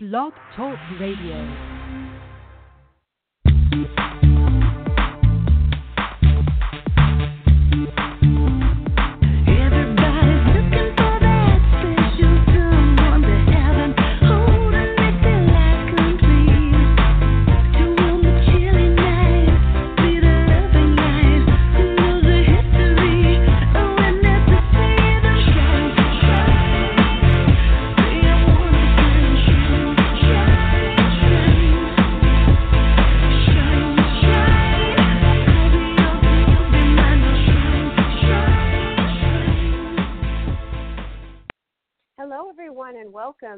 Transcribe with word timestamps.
Blog 0.00 0.32
Talk 0.54 0.78
Radio. 1.00 1.44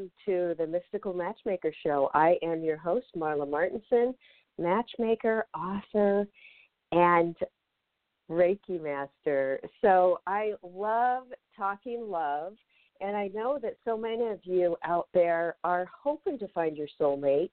Welcome 0.01 0.13
to 0.25 0.55
the 0.57 0.67
Mystical 0.67 1.13
Matchmaker 1.13 1.75
Show. 1.83 2.11
I 2.15 2.39
am 2.43 2.65
your 2.65 2.79
host, 2.79 3.09
Marla 3.15 3.47
Martenson, 3.47 4.15
matchmaker, 4.59 5.47
author, 5.55 6.27
and 6.91 7.37
Reiki 8.31 8.83
master. 8.83 9.61
So 9.83 10.21
I 10.27 10.55
love 10.63 11.25
talking 11.55 12.07
love, 12.09 12.55
and 13.03 13.15
I 13.15 13.29
know 13.35 13.59
that 13.61 13.77
so 13.85 13.99
many 13.99 14.29
of 14.29 14.39
you 14.45 14.75
out 14.85 15.09
there 15.13 15.57
are 15.65 15.87
hoping 16.03 16.39
to 16.39 16.49
find 16.49 16.79
your 16.79 16.89
soulmate. 16.99 17.51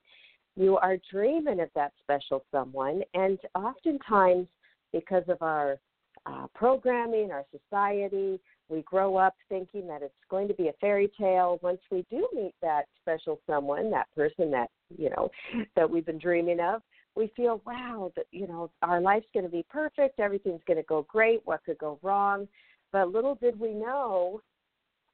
You 0.55 0.77
are 0.77 0.95
dreaming 1.11 1.59
of 1.59 1.69
that 1.75 1.91
special 2.01 2.45
someone, 2.49 3.01
and 3.13 3.37
oftentimes, 3.55 4.47
because 4.93 5.23
of 5.27 5.41
our 5.41 5.79
uh, 6.25 6.47
programming, 6.55 7.29
our 7.29 7.43
society, 7.51 8.39
we 8.69 8.81
grow 8.81 9.15
up 9.15 9.33
thinking 9.49 9.87
that 9.87 10.01
it's 10.01 10.13
going 10.29 10.47
to 10.47 10.53
be 10.53 10.67
a 10.67 10.73
fairy 10.81 11.11
tale. 11.19 11.59
Once 11.61 11.79
we 11.91 12.05
do 12.09 12.27
meet 12.33 12.53
that 12.61 12.83
special 13.01 13.39
someone, 13.47 13.89
that 13.91 14.07
person 14.15 14.51
that 14.51 14.69
you 14.97 15.09
know 15.09 15.29
that 15.75 15.89
we've 15.89 16.05
been 16.05 16.19
dreaming 16.19 16.59
of, 16.59 16.81
we 17.15 17.31
feel, 17.35 17.61
wow, 17.65 18.11
that 18.15 18.25
you 18.31 18.47
know 18.47 18.69
our 18.81 19.01
life's 19.01 19.27
going 19.33 19.45
to 19.45 19.51
be 19.51 19.65
perfect. 19.69 20.19
Everything's 20.19 20.61
going 20.67 20.77
to 20.77 20.83
go 20.83 21.05
great. 21.09 21.41
What 21.45 21.63
could 21.65 21.77
go 21.77 21.99
wrong? 22.01 22.47
But 22.91 23.11
little 23.11 23.35
did 23.35 23.59
we 23.59 23.73
know, 23.73 24.41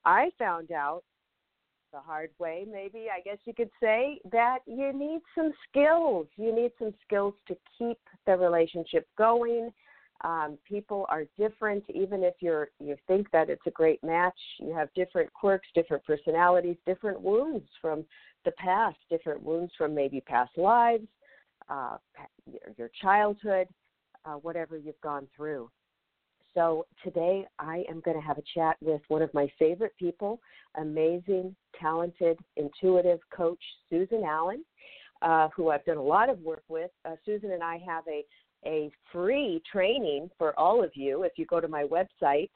I 0.05 0.29
found 0.38 0.71
out 0.71 1.03
the 1.91 1.99
hard 1.99 2.31
way, 2.39 2.65
maybe 2.69 3.05
I 3.15 3.21
guess 3.21 3.38
you 3.45 3.53
could 3.53 3.69
say, 3.79 4.19
that 4.31 4.59
you 4.65 4.91
need 4.91 5.21
some 5.35 5.53
skills. 5.69 6.27
You 6.35 6.53
need 6.53 6.71
some 6.79 6.93
skills 7.05 7.35
to 7.47 7.55
keep 7.77 7.99
the 8.25 8.35
relationship 8.35 9.07
going 9.17 9.71
um, 10.23 10.57
people 10.67 11.05
are 11.09 11.25
different 11.38 11.83
even 11.93 12.23
if 12.23 12.35
you're 12.39 12.69
you 12.79 12.95
think 13.07 13.29
that 13.31 13.49
it's 13.49 13.66
a 13.67 13.71
great 13.71 14.03
match 14.03 14.38
you 14.59 14.73
have 14.73 14.89
different 14.93 15.31
quirks 15.33 15.67
different 15.75 16.03
personalities 16.05 16.77
different 16.85 17.21
wounds 17.21 17.67
from 17.81 18.05
the 18.45 18.51
past 18.51 18.97
different 19.09 19.41
wounds 19.41 19.71
from 19.77 19.94
maybe 19.94 20.21
past 20.21 20.51
lives 20.57 21.07
uh, 21.69 21.97
your, 22.77 22.89
childhood 23.01 23.67
uh, 24.25 24.33
whatever 24.33 24.77
you've 24.77 24.99
gone 25.01 25.27
through. 25.35 25.69
So 26.53 26.85
today 27.03 27.45
i 27.57 27.83
am 27.89 27.99
going 28.01 28.16
to 28.19 28.25
have 28.25 28.38
a 28.38 28.44
chat 28.53 28.77
with 28.81 29.01
one 29.07 29.21
of 29.21 29.33
my 29.33 29.47
favorite 29.57 29.94
people 29.97 30.39
amazing 30.77 31.55
talented 31.81 32.38
intuitive 32.57 33.19
coach 33.35 33.59
susan 33.89 34.23
allan 34.23 34.63
uh, 35.23 35.47
who 35.55 35.69
i've 35.71 35.83
done 35.85 35.97
a 35.97 36.03
lot 36.03 36.29
of 36.29 36.39
work 36.41 36.63
with. 36.67 36.91
Uh, 37.05 37.16
susan 37.25 37.51
and 37.51 37.63
i 37.63 37.79
have 37.85 38.03
a 38.07 38.23
a 38.66 38.92
free 39.11 39.61
training 39.72 40.30
for 40.38 40.58
all 40.59 40.83
of 40.83 40.92
you 40.95 41.23
if 41.23 41.33
you 41.36 41.45
go 41.45 41.59
to 41.59 41.67
my 41.67 41.84
website, 41.84 42.50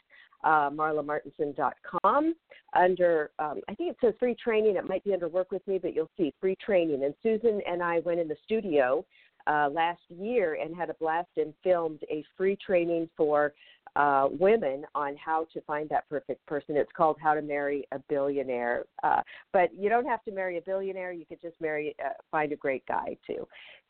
uh, 0.43 0.69
marlamartenson.com. 0.69 2.35
Under, 2.73 3.31
um, 3.39 3.61
I 3.69 3.75
think 3.75 3.91
it 3.91 3.97
says 4.01 4.13
free 4.19 4.35
training. 4.35 4.75
It 4.75 4.87
might 4.87 5.03
be 5.03 5.13
under 5.13 5.29
work 5.29 5.51
with 5.51 5.65
me, 5.67 5.79
but 5.79 5.95
you'll 5.95 6.11
see 6.17 6.33
free 6.39 6.55
training. 6.63 7.03
And 7.03 7.13
Susan 7.23 7.61
and 7.67 7.81
I 7.81 7.99
went 7.99 8.19
in 8.19 8.27
the 8.27 8.37
studio 8.45 9.05
uh, 9.47 9.69
last 9.71 10.01
year 10.09 10.57
and 10.61 10.75
had 10.75 10.89
a 10.89 10.93
blast 10.95 11.29
and 11.37 11.53
filmed 11.63 12.03
a 12.11 12.23
free 12.35 12.57
training 12.63 13.09
for 13.15 13.53
uh, 13.95 14.27
women 14.39 14.85
on 14.93 15.15
how 15.17 15.47
to 15.53 15.61
find 15.61 15.89
that 15.89 16.07
perfect 16.09 16.45
person. 16.45 16.75
It's 16.75 16.91
called 16.95 17.17
How 17.21 17.33
to 17.33 17.41
Marry 17.41 17.87
a 17.91 17.99
Billionaire. 18.09 18.85
Uh, 19.03 19.21
but 19.53 19.73
you 19.73 19.89
don't 19.89 20.05
have 20.05 20.23
to 20.25 20.31
marry 20.31 20.57
a 20.57 20.61
billionaire. 20.61 21.13
You 21.13 21.25
could 21.25 21.41
just 21.41 21.59
marry, 21.59 21.95
uh, 22.05 22.09
find 22.29 22.51
a 22.51 22.57
great 22.57 22.85
guy 22.85 23.17
too. 23.25 23.47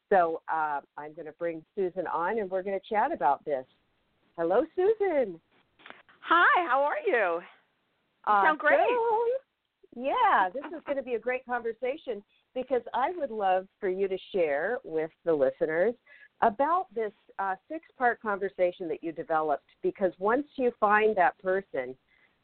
So 0.10 0.42
uh, 0.52 0.82
I'm 0.98 1.14
going 1.14 1.26
to 1.26 1.34
bring 1.34 1.64
Susan 1.76 2.08
on, 2.08 2.40
and 2.40 2.50
we're 2.50 2.64
going 2.64 2.80
to 2.80 2.86
chat 2.88 3.12
about 3.12 3.44
this. 3.46 3.66
Hello, 4.38 4.64
Susan. 4.76 5.40
Hi, 6.22 6.68
how 6.70 6.82
are 6.84 7.00
you? 7.06 7.42
You 8.28 8.34
sound 8.44 8.60
great. 8.60 8.80
Awesome. 8.80 9.48
Yeah, 9.96 10.50
this 10.54 10.64
is 10.66 10.84
going 10.86 10.98
to 10.98 11.04
be 11.04 11.16
a 11.16 11.20
great 11.20 11.46
conversation 11.46 12.24
because 12.54 12.82
I 12.94 13.12
would 13.18 13.32
love 13.32 13.68
for 13.80 13.90
you 13.90 14.08
to 14.08 14.18
share 14.32 14.78
with 14.84 15.10
the 15.26 15.34
listeners 15.34 15.96
about 16.42 16.86
this 16.94 17.12
uh, 17.40 17.56
six 17.70 17.86
part 17.98 18.22
conversation 18.22 18.88
that 18.90 19.04
you 19.04 19.12
developed 19.12 19.66
because 19.82 20.12
once 20.20 20.46
you 20.56 20.72
find 20.80 21.16
that 21.18 21.38
person, 21.40 21.96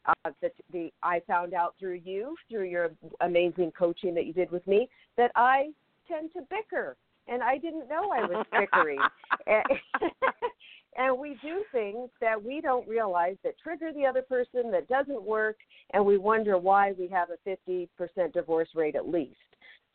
uh, 0.06 0.30
that 0.42 0.52
the 0.72 0.90
I 1.02 1.20
found 1.26 1.54
out 1.54 1.74
through 1.78 2.00
you, 2.04 2.34
through 2.50 2.64
your 2.64 2.90
amazing 3.20 3.72
coaching 3.78 4.14
that 4.14 4.26
you 4.26 4.32
did 4.32 4.50
with 4.50 4.66
me, 4.66 4.88
that 5.16 5.30
I 5.36 5.70
tend 6.08 6.32
to 6.32 6.40
bicker 6.50 6.96
and 7.28 7.42
I 7.42 7.58
didn't 7.58 7.88
know 7.88 8.10
I 8.12 8.26
was 8.26 8.46
bickering. 8.52 8.98
and, 9.46 9.64
and 10.96 11.18
we 11.18 11.36
do 11.42 11.64
things 11.72 12.10
that 12.20 12.42
we 12.42 12.60
don't 12.60 12.86
realize 12.88 13.36
that 13.44 13.54
trigger 13.62 13.92
the 13.92 14.06
other 14.06 14.22
person 14.22 14.70
that 14.70 14.88
doesn't 14.88 15.22
work, 15.22 15.56
and 15.92 16.04
we 16.04 16.18
wonder 16.18 16.58
why 16.58 16.92
we 16.92 17.08
have 17.08 17.28
a 17.30 17.48
50% 17.48 17.88
divorce 18.32 18.68
rate 18.74 18.96
at 18.96 19.08
least. 19.08 19.36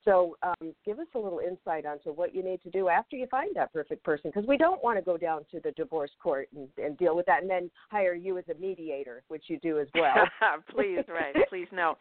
So, 0.06 0.38
um, 0.44 0.74
give 0.86 0.98
us 0.98 1.08
a 1.14 1.20
little 1.20 1.40
insight 1.40 1.86
onto 1.86 2.12
what 2.12 2.34
you 2.34 2.42
need 2.42 2.62
to 2.64 2.70
do 2.70 2.88
after 2.88 3.18
you 3.18 3.28
find 3.28 3.54
that 3.56 3.74
perfect 3.74 4.02
person, 4.04 4.32
because 4.34 4.48
we 4.48 4.56
don't 4.56 4.82
want 4.82 4.98
to 4.98 5.04
go 5.04 5.18
down 5.18 5.42
to 5.52 5.60
the 5.60 5.72
divorce 5.72 6.12
court 6.24 6.48
and, 6.56 6.70
and 6.78 6.98
deal 6.98 7.18
with 7.18 7.26
that, 7.26 7.42
and 7.42 7.50
then 7.50 7.70
hire 7.92 8.14
you 8.14 8.38
as 8.38 8.46
a 8.50 8.58
mediator, 8.60 9.24
which 9.28 9.44
you 9.48 9.60
do 9.60 9.78
as 9.78 9.88
well. 9.94 10.16
please, 10.74 11.04
right? 11.10 11.36
Please, 11.50 11.68
no. 11.74 11.98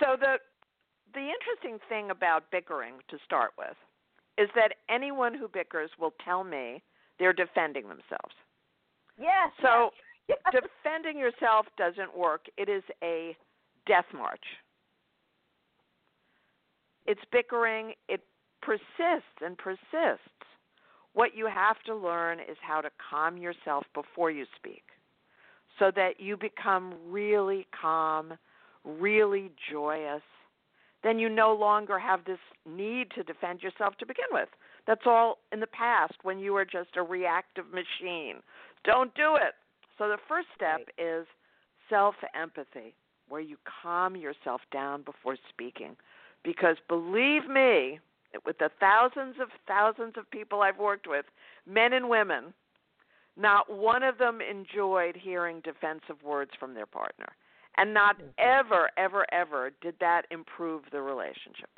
So 0.00 0.16
the 0.18 0.36
the 1.14 1.20
interesting 1.20 1.78
thing 1.88 2.10
about 2.10 2.44
bickering 2.50 2.94
to 3.10 3.18
start 3.26 3.50
with 3.58 3.76
is 4.38 4.48
that 4.54 4.74
anyone 4.88 5.34
who 5.34 5.48
bickers 5.48 5.90
will 5.98 6.14
tell 6.24 6.44
me 6.44 6.82
they're 7.18 7.32
defending 7.32 7.84
themselves. 7.84 8.34
yes. 9.18 9.50
So 9.60 9.90
yes. 10.28 10.38
defending 10.52 11.18
yourself 11.18 11.66
doesn't 11.76 12.16
work. 12.16 12.46
It 12.56 12.68
is 12.68 12.82
a 13.02 13.36
death 13.86 14.06
march. 14.14 14.44
It's 17.06 17.20
bickering. 17.30 17.92
It 18.08 18.22
persists 18.60 19.38
and 19.40 19.58
persists. 19.58 20.28
What 21.14 21.36
you 21.36 21.46
have 21.46 21.76
to 21.86 21.94
learn 21.94 22.40
is 22.40 22.56
how 22.60 22.80
to 22.80 22.90
calm 23.10 23.36
yourself 23.36 23.84
before 23.92 24.30
you 24.30 24.46
speak 24.56 24.82
so 25.78 25.90
that 25.94 26.20
you 26.20 26.36
become 26.36 26.94
really 27.08 27.66
calm, 27.78 28.34
really 28.84 29.50
joyous. 29.70 30.22
Then 31.02 31.18
you 31.18 31.28
no 31.28 31.52
longer 31.52 31.98
have 31.98 32.24
this 32.24 32.38
need 32.66 33.10
to 33.16 33.22
defend 33.22 33.62
yourself 33.62 33.96
to 33.98 34.06
begin 34.06 34.26
with. 34.30 34.48
That's 34.86 35.02
all 35.06 35.38
in 35.52 35.60
the 35.60 35.66
past 35.66 36.14
when 36.22 36.38
you 36.38 36.52
were 36.52 36.64
just 36.64 36.96
a 36.96 37.02
reactive 37.02 37.66
machine. 37.72 38.36
Don't 38.84 39.14
do 39.14 39.36
it. 39.36 39.54
So 39.98 40.08
the 40.08 40.18
first 40.28 40.48
step 40.54 40.80
is 40.98 41.26
self 41.88 42.14
empathy, 42.40 42.94
where 43.28 43.40
you 43.40 43.56
calm 43.82 44.16
yourself 44.16 44.60
down 44.72 45.02
before 45.02 45.36
speaking. 45.48 45.96
Because 46.44 46.76
believe 46.88 47.48
me, 47.48 48.00
with 48.44 48.58
the 48.58 48.70
thousands 48.80 49.36
of 49.40 49.48
thousands 49.68 50.14
of 50.16 50.30
people 50.30 50.62
I've 50.62 50.78
worked 50.78 51.06
with, 51.06 51.26
men 51.66 51.92
and 51.92 52.08
women, 52.08 52.52
not 53.36 53.72
one 53.72 54.02
of 54.02 54.18
them 54.18 54.40
enjoyed 54.40 55.16
hearing 55.16 55.60
defensive 55.60 56.22
words 56.24 56.50
from 56.58 56.74
their 56.74 56.86
partner. 56.86 57.28
And 57.76 57.94
not 57.94 58.16
ever, 58.38 58.90
ever, 58.98 59.24
ever 59.32 59.70
did 59.80 59.94
that 60.00 60.22
improve 60.30 60.82
the 60.92 61.00
relationship. 61.00 61.70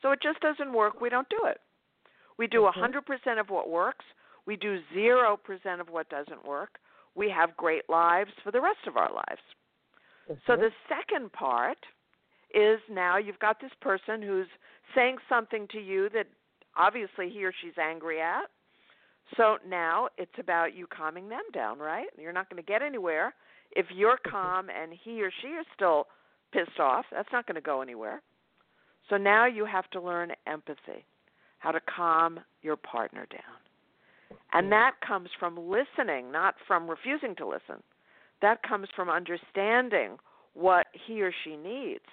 So 0.00 0.12
it 0.12 0.20
just 0.22 0.40
doesn't 0.40 0.72
work. 0.72 1.00
We 1.00 1.08
don't 1.08 1.28
do 1.28 1.46
it. 1.46 1.58
We 2.38 2.46
do 2.46 2.66
a 2.66 2.72
100% 2.72 3.40
of 3.40 3.50
what 3.50 3.68
works. 3.68 4.04
We 4.46 4.56
do 4.56 4.78
0% 4.96 5.36
of 5.80 5.88
what 5.88 6.08
doesn't 6.08 6.46
work. 6.46 6.78
We 7.14 7.30
have 7.30 7.56
great 7.56 7.88
lives 7.88 8.30
for 8.42 8.50
the 8.50 8.60
rest 8.60 8.86
of 8.86 8.96
our 8.96 9.12
lives. 9.12 9.40
So 10.46 10.56
the 10.56 10.70
second 10.88 11.32
part 11.32 11.78
is 12.54 12.78
now 12.90 13.18
you've 13.18 13.38
got 13.38 13.60
this 13.60 13.72
person 13.80 14.22
who's 14.22 14.46
saying 14.94 15.16
something 15.28 15.66
to 15.72 15.78
you 15.78 16.08
that 16.10 16.26
obviously 16.76 17.28
he 17.28 17.44
or 17.44 17.52
she's 17.62 17.76
angry 17.78 18.20
at. 18.20 18.44
So 19.36 19.58
now 19.66 20.08
it's 20.18 20.32
about 20.38 20.74
you 20.74 20.86
calming 20.86 21.28
them 21.28 21.42
down, 21.52 21.78
right? 21.78 22.06
You're 22.18 22.32
not 22.32 22.48
going 22.50 22.62
to 22.62 22.66
get 22.66 22.82
anywhere 22.82 23.34
if 23.76 23.86
you're 23.94 24.18
calm 24.30 24.68
and 24.70 24.92
he 25.04 25.22
or 25.22 25.30
she 25.40 25.48
is 25.48 25.66
still 25.74 26.06
pissed 26.52 26.78
off. 26.78 27.06
That's 27.10 27.28
not 27.32 27.46
going 27.46 27.54
to 27.56 27.60
go 27.60 27.82
anywhere. 27.82 28.22
So 29.08 29.16
now 29.16 29.46
you 29.46 29.64
have 29.64 29.88
to 29.90 30.00
learn 30.00 30.32
empathy, 30.46 31.04
how 31.58 31.72
to 31.72 31.80
calm 31.80 32.40
your 32.62 32.76
partner 32.76 33.26
down. 33.30 34.38
And 34.52 34.70
that 34.70 34.92
comes 35.06 35.28
from 35.38 35.56
listening, 35.56 36.30
not 36.30 36.54
from 36.66 36.88
refusing 36.88 37.34
to 37.36 37.46
listen. 37.46 37.82
That 38.42 38.62
comes 38.62 38.88
from 38.94 39.08
understanding 39.08 40.18
what 40.54 40.86
he 41.06 41.22
or 41.22 41.32
she 41.44 41.56
needs, 41.56 42.04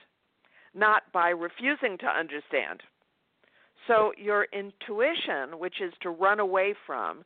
not 0.74 1.04
by 1.14 1.30
refusing 1.30 1.98
to 2.00 2.06
understand. 2.08 2.82
So 3.88 4.14
your 4.18 4.48
intuition, 4.54 5.60
which 5.60 5.82
is 5.82 5.94
to 6.02 6.10
run 6.10 6.40
away 6.40 6.76
from 6.86 7.24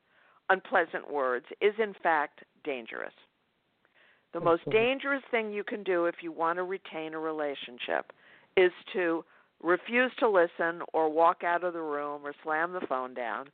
unpleasant 0.50 1.12
words, 1.12 1.46
is 1.62 1.74
in 1.82 1.94
fact 2.02 2.44
dangerous. 2.64 3.14
The 4.34 4.40
most 4.40 4.68
dangerous 4.72 5.22
thing 5.30 5.52
you 5.52 5.64
can 5.64 5.84
do 5.84 6.06
if 6.06 6.16
you 6.22 6.32
want 6.32 6.58
to 6.58 6.64
retain 6.64 7.14
a 7.14 7.20
relationship 7.20 8.12
is 8.58 8.72
to 8.94 9.24
refuse 9.62 10.12
to 10.20 10.30
listen 10.30 10.82
or 10.92 11.10
walk 11.10 11.44
out 11.44 11.64
of 11.64 11.74
the 11.74 11.82
room 11.82 12.22
or 12.26 12.34
slam 12.44 12.74
the 12.74 12.86
phone 12.88 13.14
down. 13.14 13.48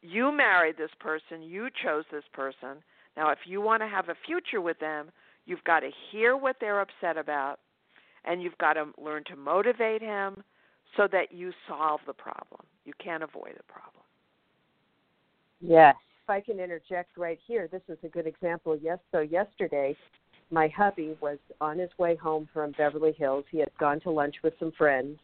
You 0.00 0.32
married 0.32 0.76
this 0.78 0.90
person, 1.00 1.42
you 1.42 1.68
chose 1.84 2.04
this 2.10 2.24
person. 2.32 2.82
Now, 3.16 3.30
if 3.30 3.38
you 3.46 3.60
want 3.60 3.82
to 3.82 3.88
have 3.88 4.08
a 4.08 4.16
future 4.26 4.60
with 4.60 4.78
them, 4.78 5.10
you've 5.44 5.64
got 5.64 5.80
to 5.80 5.90
hear 6.10 6.36
what 6.36 6.56
they're 6.60 6.80
upset 6.80 7.16
about 7.16 7.58
and 8.24 8.42
you've 8.42 8.58
got 8.58 8.74
to 8.74 8.86
learn 8.98 9.24
to 9.24 9.36
motivate 9.36 10.00
him 10.02 10.42
so 10.96 11.08
that 11.10 11.32
you 11.32 11.52
solve 11.68 12.00
the 12.06 12.12
problem. 12.12 12.60
You 12.84 12.92
can't 13.02 13.22
avoid 13.22 13.54
the 13.56 13.64
problem. 13.64 14.04
Yes. 15.60 15.96
If 16.24 16.30
I 16.30 16.40
can 16.40 16.60
interject 16.60 17.18
right 17.18 17.38
here, 17.48 17.68
this 17.72 17.82
is 17.88 17.98
a 18.04 18.08
good 18.08 18.28
example. 18.28 18.78
Yes, 18.80 18.98
so 19.10 19.20
yesterday, 19.20 19.96
my 20.52 20.68
hubby 20.68 21.16
was 21.20 21.38
on 21.60 21.80
his 21.80 21.90
way 21.98 22.14
home 22.14 22.48
from 22.54 22.72
Beverly 22.78 23.12
Hills. 23.18 23.44
He 23.50 23.58
had 23.58 23.70
gone 23.80 23.98
to 24.02 24.10
lunch 24.10 24.36
with 24.44 24.54
some 24.60 24.70
friends 24.78 25.18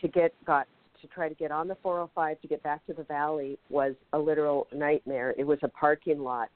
to 0.00 0.06
get 0.06 0.32
got 0.44 0.68
to 1.00 1.08
try 1.08 1.28
to 1.28 1.34
get 1.34 1.50
on 1.50 1.66
the 1.66 1.76
405 1.82 2.40
to 2.40 2.46
get 2.46 2.62
back 2.62 2.86
to 2.86 2.92
the 2.92 3.02
valley 3.02 3.58
was 3.70 3.94
a 4.12 4.18
literal 4.18 4.68
nightmare. 4.72 5.34
It 5.36 5.44
was 5.44 5.58
a 5.62 5.68
parking 5.68 6.20
lot. 6.20 6.48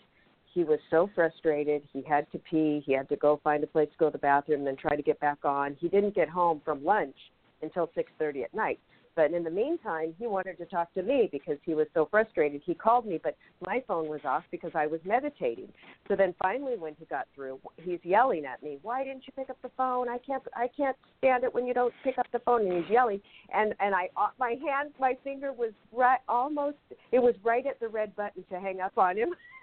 He 0.54 0.62
was 0.62 0.78
so 0.88 1.10
frustrated. 1.14 1.82
He 1.92 2.02
had 2.02 2.30
to 2.30 2.38
pee. 2.38 2.80
He 2.86 2.92
had 2.92 3.08
to 3.08 3.16
go 3.16 3.40
find 3.42 3.64
a 3.64 3.66
place 3.66 3.88
to 3.90 3.98
go 3.98 4.06
to 4.06 4.12
the 4.12 4.18
bathroom, 4.18 4.64
then 4.64 4.76
try 4.76 4.94
to 4.94 5.02
get 5.02 5.18
back 5.18 5.44
on. 5.44 5.76
He 5.80 5.88
didn't 5.88 6.14
get 6.14 6.28
home 6.28 6.62
from 6.64 6.84
lunch 6.84 7.16
until 7.62 7.88
6:30 7.88 8.44
at 8.44 8.54
night. 8.54 8.78
But 9.14 9.32
in 9.32 9.44
the 9.44 9.50
meantime, 9.50 10.14
he 10.18 10.26
wanted 10.26 10.58
to 10.58 10.66
talk 10.66 10.92
to 10.94 11.02
me 11.02 11.28
because 11.30 11.58
he 11.64 11.74
was 11.74 11.86
so 11.94 12.06
frustrated. 12.10 12.62
He 12.64 12.74
called 12.74 13.06
me, 13.06 13.20
but 13.22 13.36
my 13.66 13.82
phone 13.86 14.08
was 14.08 14.20
off 14.24 14.44
because 14.50 14.72
I 14.74 14.86
was 14.86 15.00
meditating. 15.04 15.68
So 16.08 16.16
then 16.16 16.34
finally 16.42 16.76
when 16.76 16.94
he 16.98 17.04
got 17.06 17.26
through, 17.34 17.60
he's 17.76 18.00
yelling 18.02 18.44
at 18.44 18.62
me, 18.62 18.78
"Why 18.82 19.04
didn't 19.04 19.26
you 19.26 19.32
pick 19.36 19.50
up 19.50 19.60
the 19.62 19.70
phone? 19.76 20.08
I 20.08 20.18
can't 20.18 20.42
I 20.54 20.68
can't 20.76 20.96
stand 21.18 21.44
it 21.44 21.52
when 21.52 21.66
you 21.66 21.74
don't 21.74 21.94
pick 22.04 22.18
up 22.18 22.26
the 22.32 22.38
phone." 22.40 22.66
And 22.66 22.82
he's 22.84 22.90
yelling 22.90 23.20
and 23.52 23.74
and 23.80 23.94
I 23.94 24.08
uh, 24.16 24.28
my 24.38 24.56
hand 24.64 24.92
my 24.98 25.16
finger 25.24 25.52
was 25.52 25.72
right 25.92 26.20
almost 26.28 26.76
it 27.12 27.18
was 27.18 27.34
right 27.44 27.66
at 27.66 27.80
the 27.80 27.88
red 27.88 28.14
button 28.16 28.44
to 28.50 28.60
hang 28.60 28.80
up 28.80 28.96
on 28.96 29.16
him. 29.16 29.34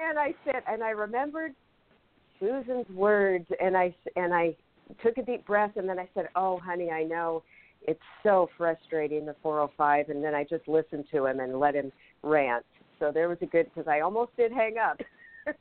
and 0.00 0.18
I 0.18 0.34
said 0.44 0.62
and 0.68 0.82
I 0.82 0.90
remembered 0.90 1.54
Susan's 2.40 2.88
words 2.90 3.46
and 3.60 3.76
I 3.76 3.94
and 4.16 4.34
I 4.34 4.54
took 5.02 5.18
a 5.18 5.22
deep 5.22 5.46
breath 5.46 5.72
and 5.76 5.88
then 5.88 5.98
I 5.98 6.08
said, 6.14 6.28
"Oh, 6.36 6.58
honey, 6.58 6.90
I 6.90 7.02
know 7.02 7.42
it's 7.82 8.00
so 8.22 8.48
frustrating 8.56 9.26
the 9.26 9.34
405." 9.42 10.08
And 10.08 10.22
then 10.22 10.34
I 10.34 10.44
just 10.44 10.66
listened 10.68 11.06
to 11.12 11.26
him 11.26 11.40
and 11.40 11.58
let 11.58 11.74
him 11.74 11.92
rant. 12.22 12.64
So 12.98 13.12
there 13.12 13.28
was 13.28 13.38
a 13.42 13.46
good 13.46 13.66
because 13.74 13.88
I 13.88 14.00
almost 14.00 14.36
did 14.36 14.52
hang 14.52 14.78
up. 14.78 15.00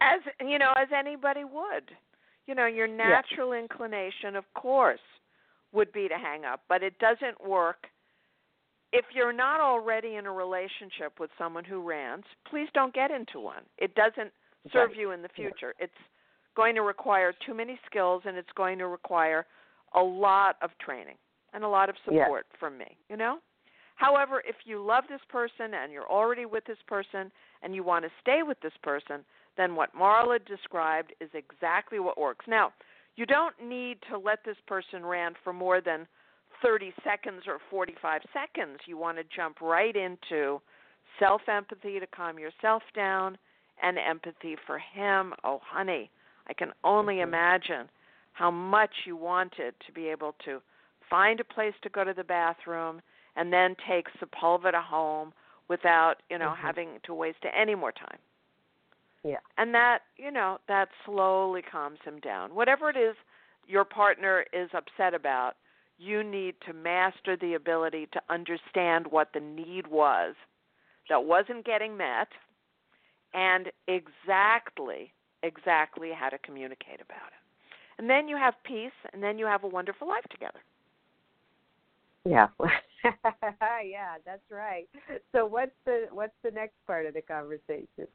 As 0.00 0.20
you 0.40 0.58
know, 0.58 0.72
as 0.76 0.88
anybody 0.96 1.44
would. 1.44 1.90
You 2.46 2.54
know, 2.54 2.66
your 2.66 2.86
natural 2.86 3.52
inclination, 3.54 4.36
of 4.36 4.44
course, 4.54 5.00
would 5.72 5.90
be 5.92 6.06
to 6.06 6.14
hang 6.14 6.44
up, 6.44 6.60
but 6.68 6.82
it 6.82 6.96
doesn't 6.98 7.44
work. 7.44 7.88
If 8.92 9.04
you're 9.12 9.32
not 9.32 9.60
already 9.60 10.14
in 10.14 10.26
a 10.26 10.32
relationship 10.32 11.18
with 11.18 11.30
someone 11.36 11.64
who 11.64 11.82
rants, 11.82 12.28
please 12.48 12.68
don't 12.72 12.94
get 12.94 13.10
into 13.10 13.40
one. 13.40 13.62
It 13.78 13.94
doesn't 13.96 14.32
serve 14.72 14.90
Right. 14.90 14.98
you 14.98 15.10
in 15.10 15.22
the 15.22 15.28
future. 15.30 15.74
It's 15.80 15.98
going 16.54 16.76
to 16.76 16.82
require 16.82 17.32
too 17.32 17.52
many 17.52 17.80
skills 17.86 18.22
and 18.26 18.36
it's 18.36 18.52
going 18.52 18.78
to 18.78 18.86
require 18.86 19.44
a 19.96 20.02
lot 20.02 20.56
of 20.62 20.70
training 20.78 21.16
and 21.52 21.64
a 21.64 21.68
lot 21.68 21.88
of 21.88 21.96
support 22.04 22.46
from 22.58 22.78
me, 22.78 22.96
you 23.08 23.16
know? 23.16 23.38
However, 23.96 24.42
if 24.46 24.56
you 24.66 24.84
love 24.84 25.04
this 25.08 25.22
person 25.30 25.72
and 25.74 25.90
you're 25.90 26.10
already 26.10 26.44
with 26.44 26.64
this 26.66 26.78
person 26.86 27.32
and 27.62 27.74
you 27.74 27.82
want 27.82 28.04
to 28.04 28.10
stay 28.20 28.42
with 28.42 28.60
this 28.60 28.76
person, 28.82 29.24
then 29.56 29.74
what 29.74 29.94
Marla 29.96 30.38
described 30.46 31.14
is 31.20 31.30
exactly 31.32 31.98
what 31.98 32.18
works. 32.18 32.44
Now, 32.46 32.72
you 33.16 33.24
don't 33.24 33.54
need 33.62 33.98
to 34.10 34.18
let 34.18 34.44
this 34.44 34.58
person 34.66 35.04
rant 35.04 35.36
for 35.42 35.54
more 35.54 35.80
than 35.80 36.06
30 36.62 36.92
seconds 37.02 37.44
or 37.46 37.58
45 37.70 38.20
seconds. 38.34 38.78
You 38.86 38.98
want 38.98 39.16
to 39.16 39.24
jump 39.34 39.62
right 39.62 39.96
into 39.96 40.60
self 41.18 41.40
empathy 41.48 41.98
to 41.98 42.06
calm 42.06 42.38
yourself 42.38 42.82
down 42.94 43.38
and 43.82 43.98
empathy 43.98 44.56
for 44.66 44.78
him. 44.78 45.32
Oh, 45.44 45.60
honey, 45.64 46.10
I 46.46 46.52
can 46.52 46.72
only 46.84 47.16
Mhm. 47.16 47.22
imagine 47.22 47.90
how 48.36 48.50
much 48.50 48.90
you 49.06 49.16
wanted 49.16 49.74
to 49.86 49.92
be 49.92 50.08
able 50.08 50.34
to 50.44 50.60
find 51.08 51.40
a 51.40 51.44
place 51.44 51.72
to 51.80 51.88
go 51.88 52.04
to 52.04 52.12
the 52.12 52.22
bathroom 52.22 53.00
and 53.34 53.50
then 53.50 53.74
take 53.88 54.08
Sepulveda 54.20 54.82
home 54.82 55.32
without, 55.68 56.16
you 56.28 56.36
know, 56.36 56.50
Mhm. 56.50 56.56
having 56.56 57.00
to 57.00 57.14
waste 57.14 57.42
any 57.46 57.74
more 57.74 57.92
time. 57.92 58.18
Yeah. 59.22 59.40
And 59.56 59.74
that, 59.74 60.02
you 60.16 60.30
know, 60.30 60.60
that 60.66 60.90
slowly 61.06 61.62
calms 61.62 61.98
him 62.02 62.20
down. 62.20 62.54
Whatever 62.54 62.90
it 62.90 62.96
is 62.96 63.16
your 63.66 63.84
partner 63.84 64.44
is 64.52 64.72
upset 64.74 65.14
about, 65.14 65.56
you 65.96 66.22
need 66.22 66.60
to 66.60 66.74
master 66.74 67.36
the 67.36 67.54
ability 67.54 68.06
to 68.08 68.22
understand 68.28 69.06
what 69.06 69.32
the 69.32 69.40
need 69.40 69.86
was 69.86 70.36
that 71.08 71.24
wasn't 71.24 71.64
getting 71.64 71.96
met 71.96 72.28
and 73.32 73.72
exactly 73.86 75.14
exactly 75.42 76.12
how 76.12 76.28
to 76.28 76.38
communicate 76.38 77.00
about 77.00 77.28
it. 77.28 77.45
And 77.98 78.08
then 78.10 78.28
you 78.28 78.36
have 78.36 78.54
peace 78.64 78.92
and 79.12 79.22
then 79.22 79.38
you 79.38 79.46
have 79.46 79.64
a 79.64 79.68
wonderful 79.68 80.06
life 80.08 80.24
together. 80.30 80.60
Yeah. 82.24 82.48
yeah, 83.84 84.16
that's 84.24 84.42
right. 84.50 84.88
So 85.32 85.46
what's 85.46 85.70
the 85.84 86.06
what's 86.10 86.34
the 86.42 86.50
next 86.50 86.74
part 86.86 87.06
of 87.06 87.14
the 87.14 87.22
conversation? 87.22 88.08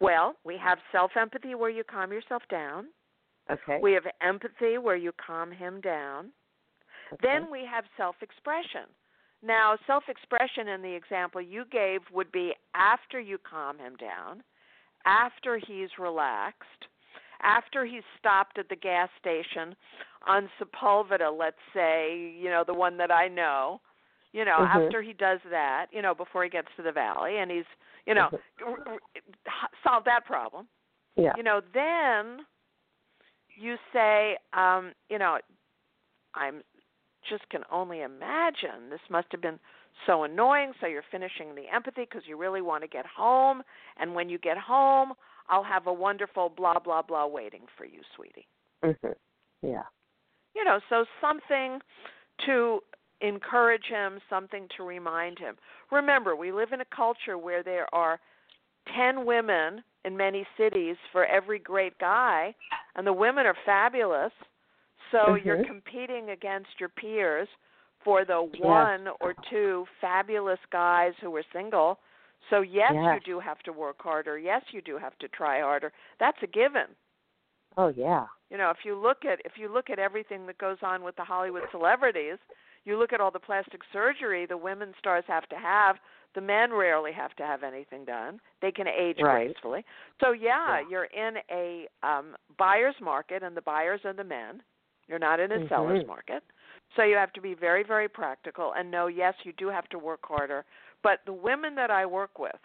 Well, 0.00 0.34
we 0.44 0.56
have 0.58 0.78
self-empathy 0.90 1.54
where 1.54 1.70
you 1.70 1.84
calm 1.84 2.12
yourself 2.12 2.42
down. 2.50 2.86
Okay. 3.50 3.78
We 3.82 3.92
have 3.92 4.04
empathy 4.20 4.78
where 4.78 4.96
you 4.96 5.12
calm 5.24 5.50
him 5.50 5.80
down. 5.80 6.32
okay. 7.12 7.20
Then 7.22 7.50
we 7.50 7.64
have 7.70 7.84
self 7.96 8.16
expression. 8.20 8.86
Now, 9.42 9.76
self 9.86 10.04
expression 10.08 10.68
in 10.68 10.82
the 10.82 10.94
example 10.94 11.40
you 11.40 11.64
gave 11.70 12.00
would 12.12 12.30
be 12.30 12.52
after 12.74 13.20
you 13.20 13.38
calm 13.38 13.78
him 13.78 13.96
down, 13.96 14.42
after 15.06 15.58
he's 15.58 15.88
relaxed, 15.98 16.86
after 17.42 17.84
he's 17.84 18.02
stopped 18.18 18.58
at 18.58 18.68
the 18.68 18.76
gas 18.76 19.08
station 19.18 19.74
on 20.26 20.48
Sepulveda, 20.60 21.36
let's 21.36 21.56
say, 21.74 22.34
you 22.38 22.48
know, 22.50 22.64
the 22.66 22.74
one 22.74 22.96
that 22.98 23.10
I 23.10 23.28
know, 23.28 23.80
you 24.32 24.44
know, 24.44 24.58
Mhm. 24.58 24.86
after 24.86 25.02
he 25.02 25.12
does 25.12 25.40
that, 25.50 25.86
you 25.90 26.02
know, 26.02 26.14
before 26.14 26.44
he 26.44 26.50
gets 26.50 26.68
to 26.76 26.82
the 26.82 26.92
valley 26.92 27.38
and 27.38 27.50
he's, 27.50 27.66
you 28.06 28.14
know, 28.14 28.30
r- 28.64 28.82
r- 28.86 29.70
solve 29.82 30.04
that 30.04 30.24
problem 30.24 30.68
yeah. 31.16 31.32
you 31.36 31.42
know 31.42 31.60
then 31.74 32.44
you 33.56 33.76
say 33.92 34.36
um 34.52 34.92
you 35.08 35.18
know 35.18 35.38
i'm 36.34 36.62
just 37.28 37.48
can 37.50 37.62
only 37.70 38.00
imagine 38.02 38.90
this 38.90 39.00
must 39.10 39.26
have 39.30 39.40
been 39.40 39.58
so 40.06 40.24
annoying 40.24 40.72
so 40.80 40.86
you're 40.86 41.04
finishing 41.10 41.54
the 41.54 41.64
empathy 41.72 42.02
because 42.02 42.22
you 42.26 42.36
really 42.36 42.62
want 42.62 42.82
to 42.82 42.88
get 42.88 43.04
home 43.06 43.62
and 43.98 44.14
when 44.14 44.28
you 44.28 44.38
get 44.38 44.56
home 44.56 45.12
i'll 45.48 45.62
have 45.62 45.86
a 45.86 45.92
wonderful 45.92 46.48
blah 46.48 46.78
blah 46.78 47.02
blah 47.02 47.26
waiting 47.26 47.62
for 47.76 47.84
you 47.84 48.00
sweetie 48.16 48.46
Mhm. 48.84 49.14
Yeah. 49.62 49.84
you 50.54 50.64
know 50.64 50.80
so 50.88 51.04
something 51.20 51.80
to 52.46 52.80
encourage 53.20 53.84
him 53.84 54.20
something 54.28 54.66
to 54.76 54.82
remind 54.82 55.38
him 55.38 55.56
remember 55.90 56.34
we 56.34 56.50
live 56.52 56.72
in 56.72 56.80
a 56.80 56.96
culture 56.96 57.38
where 57.38 57.62
there 57.62 57.86
are 57.94 58.18
10 58.96 59.24
women 59.24 59.84
in 60.04 60.16
many 60.16 60.44
cities 60.56 60.96
for 61.12 61.24
every 61.26 61.60
great 61.60 61.96
guy 61.98 62.52
and 62.96 63.06
the 63.06 63.12
women 63.12 63.46
are 63.46 63.56
fabulous 63.64 64.32
so 65.12 65.34
you're 65.34 65.58
Mhm. 65.58 65.66
competing 65.66 66.30
against 66.30 66.80
your 66.80 66.88
peers 66.88 67.48
for 68.02 68.24
the 68.24 68.42
one 68.58 69.06
or 69.20 69.34
two 69.48 69.86
fabulous 70.00 70.58
guys 70.70 71.14
who 71.20 71.34
are 71.36 71.44
single 71.52 72.00
so 72.50 72.60
yes 72.60 72.92
you 72.92 73.20
do 73.24 73.40
have 73.40 73.58
to 73.60 73.72
work 73.72 73.96
harder 74.00 74.38
yes 74.38 74.62
you 74.72 74.82
do 74.82 74.98
have 74.98 75.16
to 75.18 75.28
try 75.28 75.60
harder 75.60 75.92
that's 76.20 76.38
a 76.42 76.46
given 76.46 76.86
Oh 77.76 77.88
yeah. 77.88 78.26
you 78.50 78.58
know 78.58 78.70
if 78.70 78.78
you 78.84 78.96
look 78.98 79.24
at 79.24 79.40
if 79.44 79.52
you 79.56 79.72
look 79.72 79.90
at 79.90 79.98
everything 79.98 80.46
that 80.46 80.58
goes 80.58 80.78
on 80.82 81.02
with 81.02 81.16
the 81.16 81.24
hollywood 81.24 81.64
celebrities 81.70 82.38
you 82.84 82.98
look 82.98 83.12
at 83.12 83.20
all 83.20 83.30
the 83.30 83.38
plastic 83.38 83.80
surgery 83.92 84.46
the 84.46 84.56
women 84.56 84.92
stars 84.98 85.24
have 85.28 85.48
to 85.48 85.56
have, 85.56 85.96
the 86.34 86.40
men 86.40 86.72
rarely 86.72 87.12
have 87.12 87.34
to 87.36 87.42
have 87.44 87.62
anything 87.62 88.04
done. 88.04 88.40
They 88.60 88.72
can 88.72 88.88
age 88.88 89.18
Right. 89.20 89.46
gracefully. 89.46 89.84
So 90.20 90.32
yeah, 90.32 90.80
Yeah. 90.80 90.88
you're 90.90 91.04
in 91.04 91.36
a 91.50 91.86
um 92.02 92.36
buyer's 92.58 92.96
market 93.00 93.42
and 93.42 93.56
the 93.56 93.62
buyers 93.62 94.00
are 94.04 94.12
the 94.12 94.24
men. 94.24 94.62
You're 95.08 95.18
not 95.18 95.40
in 95.40 95.52
a 95.52 95.68
seller's 95.68 96.02
Mhm. 96.02 96.06
market. 96.06 96.42
So 96.96 97.02
you 97.02 97.16
have 97.16 97.32
to 97.34 97.40
be 97.40 97.54
very 97.54 97.82
very 97.82 98.08
practical 98.08 98.72
and 98.76 98.90
know 98.90 99.06
yes, 99.06 99.34
you 99.44 99.52
do 99.52 99.68
have 99.68 99.88
to 99.90 99.98
work 99.98 100.20
harder, 100.24 100.64
but 101.02 101.20
the 101.26 101.32
women 101.32 101.74
that 101.74 101.90
I 101.90 102.06
work 102.06 102.38
with 102.38 102.56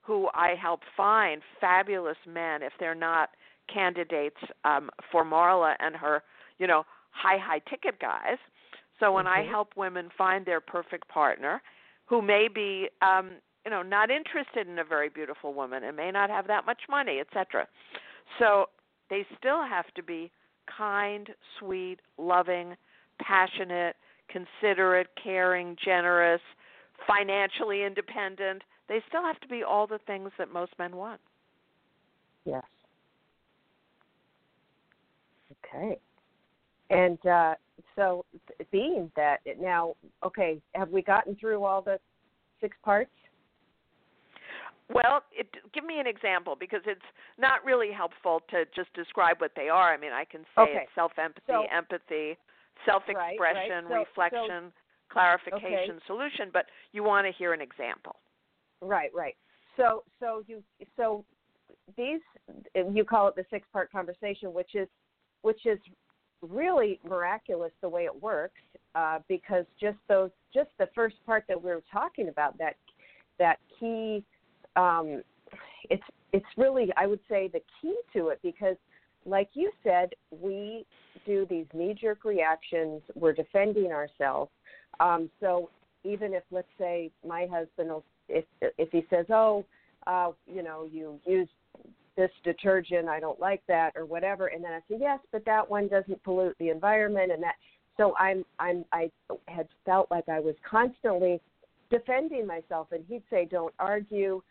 who 0.00 0.28
I 0.34 0.54
help 0.60 0.80
find 0.96 1.42
fabulous 1.60 2.16
men 2.26 2.62
if 2.62 2.72
they're 2.80 2.94
not 2.94 3.30
candidates 3.72 4.36
um 4.64 4.90
for 5.10 5.24
Marla 5.24 5.74
and 5.78 5.94
her, 5.96 6.22
you 6.58 6.66
know, 6.66 6.84
high 7.10 7.38
high 7.38 7.60
ticket 7.70 7.98
guys. 8.00 8.38
So 8.98 9.12
when 9.12 9.26
I 9.26 9.42
Mhm. 9.42 9.50
help 9.50 9.76
women 9.76 10.10
find 10.10 10.44
their 10.44 10.60
perfect 10.60 11.08
partner 11.08 11.62
who 12.06 12.20
may 12.22 12.48
be 12.48 12.88
um 13.00 13.40
you 13.64 13.70
know 13.70 13.82
not 13.82 14.10
interested 14.10 14.66
in 14.66 14.78
a 14.78 14.84
very 14.84 15.08
beautiful 15.08 15.54
woman 15.54 15.84
and 15.84 15.96
may 15.96 16.10
not 16.10 16.30
have 16.30 16.46
that 16.48 16.66
much 16.66 16.82
money, 16.88 17.20
etc. 17.20 17.66
So 18.38 18.68
they 19.08 19.26
still 19.38 19.62
have 19.62 19.86
to 19.94 20.02
be 20.02 20.30
kind, 20.66 21.28
sweet, 21.58 22.00
loving, 22.18 22.76
passionate, 23.20 23.96
considerate, 24.28 25.08
caring, 25.22 25.76
generous, 25.84 26.40
financially 27.06 27.84
independent. 27.84 28.62
They 28.88 29.02
still 29.08 29.22
have 29.22 29.40
to 29.40 29.48
be 29.48 29.62
all 29.62 29.86
the 29.86 30.00
things 30.06 30.30
that 30.38 30.52
most 30.52 30.72
men 30.78 30.96
want. 30.96 31.20
Yes. 32.44 32.64
Okay. 35.64 35.98
And 36.90 37.24
uh, 37.26 37.54
so, 37.96 38.24
being 38.70 39.10
that 39.16 39.38
it 39.44 39.60
now, 39.60 39.94
okay, 40.24 40.60
have 40.74 40.90
we 40.90 41.02
gotten 41.02 41.36
through 41.36 41.64
all 41.64 41.80
the 41.80 41.98
six 42.60 42.76
parts? 42.84 43.10
Well, 44.92 45.22
it, 45.32 45.46
give 45.72 45.84
me 45.84 45.98
an 46.00 46.06
example 46.06 46.56
because 46.58 46.82
it's 46.86 47.00
not 47.38 47.64
really 47.64 47.90
helpful 47.92 48.42
to 48.50 48.64
just 48.76 48.92
describe 48.92 49.40
what 49.40 49.52
they 49.56 49.68
are. 49.68 49.94
I 49.94 49.96
mean, 49.96 50.12
I 50.12 50.24
can 50.24 50.42
say 50.54 50.62
Okay. 50.62 50.80
it's 50.82 50.94
self-empathy, 50.94 51.46
So- 51.46 51.66
empathy, 51.72 52.36
self-expression, 52.84 53.38
Right, 53.38 53.40
right. 53.40 53.88
So- 53.88 53.94
reflection, 53.94 54.72
clarification, 55.12 55.96
Okay. 55.96 56.06
solution, 56.06 56.50
but 56.52 56.66
you 56.92 57.02
want 57.02 57.26
to 57.26 57.32
hear 57.32 57.52
an 57.52 57.60
example. 57.60 58.16
Right, 58.80 59.10
right. 59.14 59.36
So, 59.76 60.04
so 60.18 60.42
you, 60.46 60.62
so 60.96 61.24
these, 61.96 62.20
you 62.74 63.04
call 63.04 63.28
it 63.28 63.36
the 63.36 63.44
six-part 63.50 63.92
conversation, 63.92 64.52
which 64.52 64.74
is, 64.74 64.88
which 65.42 65.66
is 65.66 65.78
really 66.40 66.98
miraculous 67.08 67.72
the 67.80 67.88
way 67.88 68.04
it 68.04 68.22
works, 68.22 68.60
uh, 68.94 69.18
because 69.28 69.64
just 69.80 69.98
those, 70.08 70.30
just 70.52 70.70
the 70.78 70.88
first 70.94 71.16
part 71.24 71.44
that 71.48 71.62
we 71.62 71.70
were 71.70 71.82
talking 71.92 72.28
about, 72.28 72.58
that, 72.58 72.76
that 73.38 73.58
key, 73.78 74.24
um, 74.76 75.22
it's, 75.90 76.02
it's 76.32 76.46
really, 76.56 76.90
I 76.96 77.06
would 77.06 77.20
say, 77.28 77.48
the 77.48 77.60
key 77.80 77.94
to 78.14 78.28
it 78.28 78.40
because, 78.42 78.76
like 79.24 79.50
you 79.54 79.70
said, 79.84 80.10
we 80.30 80.84
do 81.24 81.46
these 81.48 81.66
knee-jerk 81.72 82.24
reactions. 82.24 83.02
We're 83.14 83.32
defending 83.32 83.92
ourselves. 83.92 84.50
Um, 85.00 85.30
so 85.40 85.70
even 86.04 86.34
if, 86.34 86.42
let's 86.50 86.68
say, 86.78 87.10
my 87.26 87.46
husband 87.46 87.90
will 87.90 88.04
if 88.28 88.44
if 88.60 88.90
he 88.90 89.06
says, 89.10 89.26
"Oh, 89.30 89.64
uh, 90.06 90.32
you 90.46 90.62
know, 90.62 90.88
you 90.90 91.20
use 91.26 91.48
this 92.16 92.30
detergent, 92.44 93.08
I 93.08 93.20
don't 93.20 93.40
like 93.40 93.62
that," 93.68 93.92
or 93.96 94.04
whatever, 94.04 94.48
and 94.48 94.64
then 94.64 94.72
I 94.72 94.80
say, 94.88 94.98
"Yes, 95.00 95.20
but 95.32 95.44
that 95.44 95.68
one 95.68 95.88
doesn't 95.88 96.22
pollute 96.22 96.56
the 96.58 96.70
environment," 96.70 97.32
and 97.32 97.42
that. 97.42 97.56
So 97.96 98.14
I'm 98.18 98.44
I'm 98.58 98.84
I 98.92 99.10
had 99.48 99.68
felt 99.84 100.10
like 100.10 100.28
I 100.28 100.40
was 100.40 100.54
constantly 100.68 101.40
defending 101.90 102.46
myself, 102.46 102.88
and 102.92 103.04
he'd 103.08 103.22
say, 103.30 103.44
"Don't 103.44 103.74
argue." 103.78 104.42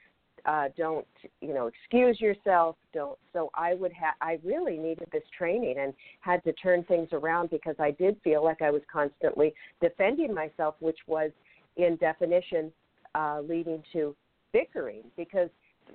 Uh, 0.45 0.69
don't 0.75 1.05
you 1.41 1.53
know 1.53 1.67
excuse 1.67 2.19
yourself 2.19 2.75
don't 2.93 3.19
so 3.31 3.51
i 3.53 3.75
would 3.75 3.93
have 3.93 4.15
i 4.21 4.39
really 4.43 4.77
needed 4.77 5.07
this 5.11 5.23
training 5.37 5.75
and 5.79 5.93
had 6.21 6.43
to 6.43 6.51
turn 6.53 6.83
things 6.85 7.07
around 7.11 7.49
because 7.51 7.75
i 7.77 7.91
did 7.91 8.17
feel 8.23 8.43
like 8.43 8.61
i 8.61 8.71
was 8.71 8.81
constantly 8.91 9.53
defending 9.81 10.33
myself 10.33 10.73
which 10.79 10.97
was 11.05 11.29
in 11.77 11.95
definition 11.97 12.71
uh, 13.13 13.39
leading 13.47 13.83
to 13.93 14.15
bickering 14.51 15.03
because 15.15 15.49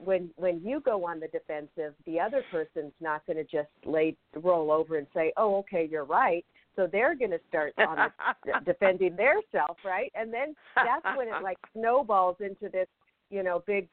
when 0.05 0.31
when 0.37 0.61
you 0.63 0.81
go 0.81 1.07
on 1.07 1.21
the 1.21 1.29
defensive, 1.29 1.95
the 2.05 2.21
other 2.21 2.43
person's 2.51 2.93
not 3.01 3.25
going 3.27 3.37
to 3.37 3.45
just 3.45 3.69
lay 3.85 4.17
roll 4.35 4.71
over 4.71 4.99
and 4.99 5.07
say, 5.15 5.33
"Oh, 5.37 5.57
okay, 5.59 5.89
you're 5.91 6.05
right." 6.05 6.45
So 6.75 6.87
they're 6.91 7.15
going 7.15 7.31
to 7.31 7.41
start 7.49 7.73
on 7.79 8.11
the, 8.45 8.53
defending 8.65 9.17
their 9.17 9.37
self, 9.53 9.79
right? 9.85 10.13
And 10.15 10.33
then 10.33 10.55
that's 10.75 11.17
when 11.17 11.29
it 11.29 11.43
like 11.43 11.59
snowballs 11.73 12.37
into 12.41 12.69
this, 12.71 12.89
you 13.31 13.43
know, 13.43 13.63
big 13.67 13.89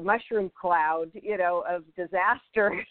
mushroom 0.00 0.50
cloud, 0.60 1.10
you 1.14 1.36
know, 1.38 1.64
of 1.68 1.84
disaster. 1.96 2.84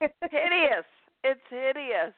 hideous. 0.00 0.84
It's 1.22 1.40
hideous. 1.50 2.12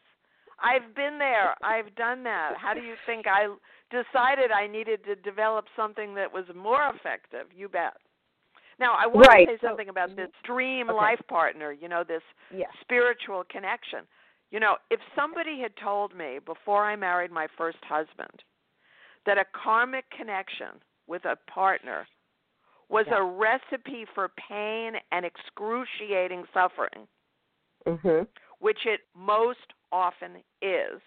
I've 0.58 0.94
been 0.94 1.18
there. 1.18 1.54
I've 1.62 1.94
done 1.96 2.24
that. 2.24 2.54
How 2.56 2.72
do 2.74 2.80
you 2.80 2.94
think 3.04 3.26
I 3.26 3.46
decided 3.90 4.50
I 4.50 4.66
needed 4.66 5.04
to 5.04 5.14
develop 5.16 5.66
something 5.76 6.14
that 6.14 6.32
was 6.32 6.44
more 6.54 6.90
effective? 6.94 7.46
You 7.54 7.68
bet. 7.68 7.92
Now, 8.78 8.94
I 8.98 9.06
want 9.06 9.28
Right, 9.28 9.46
to 9.46 9.52
say 9.52 9.58
so- 9.60 9.68
something 9.68 9.88
about 9.88 10.16
this 10.16 10.28
mm-hmm. 10.28 10.52
dream 10.52 10.88
Okay. 10.90 10.96
life 10.96 11.20
partner, 11.28 11.72
you 11.72 11.88
know, 11.88 12.04
this 12.04 12.22
yeah. 12.54 12.66
spiritual 12.80 13.44
connection. 13.50 14.00
You 14.50 14.60
know, 14.60 14.76
if 14.90 15.00
somebody 15.14 15.60
had 15.60 15.72
told 15.82 16.14
me 16.14 16.38
before 16.44 16.84
I 16.84 16.94
married 16.96 17.30
my 17.30 17.46
first 17.58 17.78
husband 17.82 18.42
that 19.26 19.38
a 19.38 19.44
karmic 19.52 20.04
connection 20.10 20.80
with 21.06 21.24
a 21.24 21.36
partner 21.50 22.06
was 22.88 23.06
Yeah. 23.08 23.18
a 23.18 23.22
recipe 23.22 24.04
for 24.14 24.28
pain 24.28 25.00
and 25.10 25.26
excruciating 25.26 26.46
suffering, 26.52 27.08
Mhm. 27.84 28.28
which 28.58 28.86
it 28.86 29.06
most 29.14 29.72
often 29.92 30.42
is, 30.60 31.02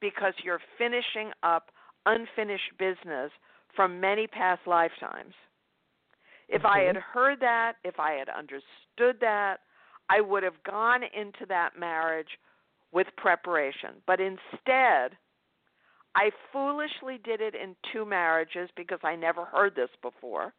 because 0.00 0.38
you're 0.40 0.62
finishing 0.78 1.32
up 1.42 1.70
unfinished 2.06 2.76
business 2.78 3.32
from 3.74 4.00
many 4.00 4.26
past 4.26 4.66
lifetimes. 4.66 5.34
If 6.48 6.64
I 6.64 6.80
had 6.80 6.96
heard 6.96 7.40
that, 7.40 7.76
if 7.84 7.98
I 7.98 8.12
had 8.12 8.28
understood 8.28 9.20
that, 9.20 9.60
I 10.08 10.20
would 10.20 10.42
have 10.42 10.62
gone 10.64 11.02
into 11.02 11.46
that 11.46 11.76
marriage 11.76 12.38
with 12.90 13.06
preparation. 13.16 14.02
But 14.06 14.20
instead, 14.20 15.16
I 16.14 16.30
foolishly 16.52 17.18
did 17.24 17.40
it 17.40 17.54
in 17.54 17.74
two 17.92 18.04
marriages 18.04 18.68
because 18.76 18.98
I 19.02 19.16
never 19.16 19.44
heard 19.44 19.74
this 19.74 19.90
before 20.02 20.52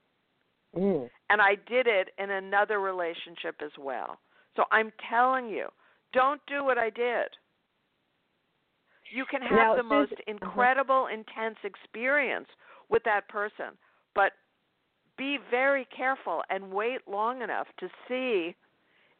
Mm. 0.75 1.07
and 1.29 1.39
I 1.39 1.53
did 1.53 1.85
it 1.85 2.09
in 2.17 2.31
another 2.31 2.79
relationship 2.79 3.61
as 3.61 3.71
well. 3.77 4.19
So 4.55 4.65
I'm 4.71 4.91
telling 5.07 5.47
you, 5.47 5.67
don't 6.13 6.41
do 6.47 6.63
what 6.63 6.79
I 6.79 6.89
did. 6.89 7.27
You 9.11 9.25
can 9.25 9.43
have 9.43 9.51
Now, 9.51 9.75
the 9.75 9.83
most 9.83 10.09
Susan- 10.09 10.23
uh-huh. 10.37 10.45
incredible, 10.45 11.07
intense 11.07 11.57
experience 11.63 12.47
with 12.89 13.03
that 13.03 13.27
person, 13.27 13.77
but 14.15 14.33
be 15.15 15.37
very 15.51 15.85
careful 15.85 16.43
and 16.49 16.71
wait 16.71 17.07
long 17.07 17.43
enough 17.43 17.67
to 17.77 17.87
see 18.07 18.55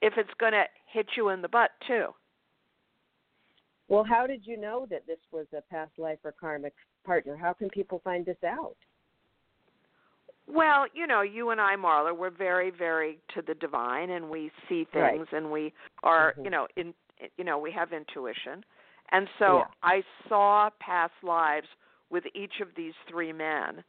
if 0.01 0.17
it's 0.17 0.33
going 0.39 0.53
to 0.53 0.67
hit 0.87 1.15
you 1.15 1.29
in 1.29 1.43
the 1.43 1.47
butt, 1.47 1.71
too. 1.85 2.15
Well, 3.93 4.03
how 4.03 4.25
did 4.25 4.47
you 4.47 4.57
know 4.57 4.87
that 4.89 5.05
this 5.05 5.19
was 5.31 5.45
a 5.55 5.61
past 5.61 5.91
life 5.99 6.17
or 6.23 6.31
karmic 6.31 6.73
partner? 7.05 7.37
How 7.37 7.53
can 7.53 7.69
people 7.69 8.01
find 8.03 8.25
this 8.25 8.43
out? 8.43 8.75
Well, 10.47 10.87
you 10.95 11.05
know, 11.05 11.21
you 11.21 11.51
and 11.51 11.61
I, 11.61 11.75
Marla, 11.75 12.17
we're 12.17 12.31
very, 12.31 12.71
very 12.71 13.19
to 13.35 13.43
the 13.43 13.53
divine, 13.53 14.09
and 14.09 14.31
we 14.31 14.51
see 14.67 14.87
Right. 14.95 15.13
things, 15.13 15.27
and 15.31 15.51
we 15.51 15.73
are, 16.01 16.33
Mhm. 16.39 16.45
you 16.45 16.49
know, 16.49 16.67
in, 16.75 16.95
you 17.37 17.43
know, 17.43 17.59
we 17.59 17.71
have 17.71 17.93
intuition, 17.93 18.65
and 19.11 19.29
so 19.37 19.59
Yeah. 19.59 19.67
I 19.83 20.03
saw 20.27 20.71
past 20.79 21.13
lives 21.21 21.67
with 22.09 22.23
each 22.33 22.61
of 22.61 22.69
these 22.75 22.95
three 23.07 23.31
men, 23.31 23.83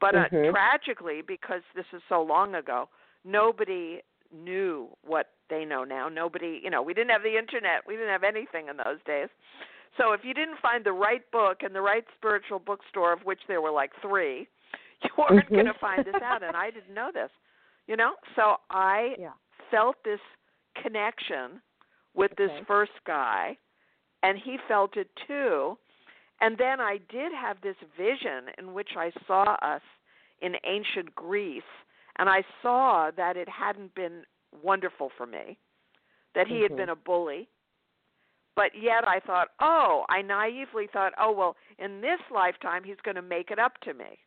but 0.00 0.14
uh, 0.14 0.28
Mhm. 0.30 0.52
tragically, 0.52 1.20
because 1.20 1.60
this 1.74 1.92
is 1.92 2.02
so 2.08 2.22
long 2.22 2.54
ago, 2.54 2.88
nobody 3.24 4.02
knew 4.34 4.88
what 5.04 5.30
they 5.50 5.64
know 5.64 5.84
now. 5.84 6.08
Nobody, 6.08 6.60
you 6.62 6.70
know, 6.70 6.82
we 6.82 6.94
didn't 6.94 7.10
have 7.10 7.22
the 7.22 7.36
internet, 7.38 7.86
we 7.86 7.94
didn't 7.94 8.08
have 8.10 8.24
anything 8.24 8.68
in 8.68 8.76
those 8.76 8.98
days. 9.06 9.28
So 9.96 10.12
if 10.12 10.20
you 10.24 10.34
didn't 10.34 10.58
find 10.60 10.84
the 10.84 10.92
right 10.92 11.28
book 11.30 11.58
in 11.64 11.72
the 11.72 11.80
right 11.80 12.04
spiritual 12.16 12.58
bookstore, 12.58 13.12
of 13.12 13.20
which 13.24 13.40
there 13.46 13.60
were 13.60 13.70
like 13.70 13.92
three, 14.02 14.48
you 15.02 15.10
weren't 15.16 15.46
Mhm. 15.46 15.50
going 15.50 15.66
to 15.66 15.74
find 15.80 16.04
this 16.04 16.20
out, 16.22 16.42
and 16.42 16.56
I 16.56 16.70
didn't 16.70 16.94
know 16.94 17.10
this. 17.12 17.30
You 17.86 17.96
know, 17.96 18.14
so 18.34 18.56
I 18.70 19.14
Yeah. 19.18 19.32
felt 19.70 19.96
this 20.04 20.20
connection 20.82 21.60
with 22.14 22.32
Okay. 22.32 22.46
this 22.46 22.66
first 22.66 22.92
guy, 23.06 23.56
and 24.22 24.38
he 24.38 24.58
felt 24.66 24.96
it 24.96 25.08
too. 25.26 25.78
And 26.40 26.58
then 26.58 26.80
I 26.80 26.98
did 27.08 27.32
have 27.32 27.60
this 27.62 27.76
vision 27.96 28.50
in 28.58 28.74
which 28.74 28.90
I 28.96 29.12
saw 29.26 29.56
us 29.62 29.82
in 30.42 30.56
ancient 30.64 31.14
Greece, 31.14 31.62
and 32.18 32.28
I 32.28 32.44
saw 32.62 33.10
that 33.16 33.36
it 33.36 33.48
hadn't 33.48 33.94
been 33.94 34.24
wonderful 34.62 35.10
for 35.16 35.26
me, 35.26 35.58
that 36.34 36.46
he 36.46 36.62
had 36.62 36.72
Mhm. 36.72 36.76
been 36.76 36.88
a 36.90 36.96
bully, 36.96 37.48
but 38.54 38.74
yet 38.74 39.06
I 39.06 39.20
thought, 39.20 39.52
oh, 39.60 40.06
I 40.08 40.22
naively 40.22 40.86
thought, 40.86 41.12
oh, 41.18 41.32
well, 41.32 41.56
in 41.78 42.00
this 42.00 42.20
lifetime, 42.30 42.84
he's 42.84 43.00
going 43.00 43.16
to 43.16 43.22
make 43.22 43.50
it 43.50 43.58
up 43.58 43.78
to 43.80 43.94
me. 43.94 44.20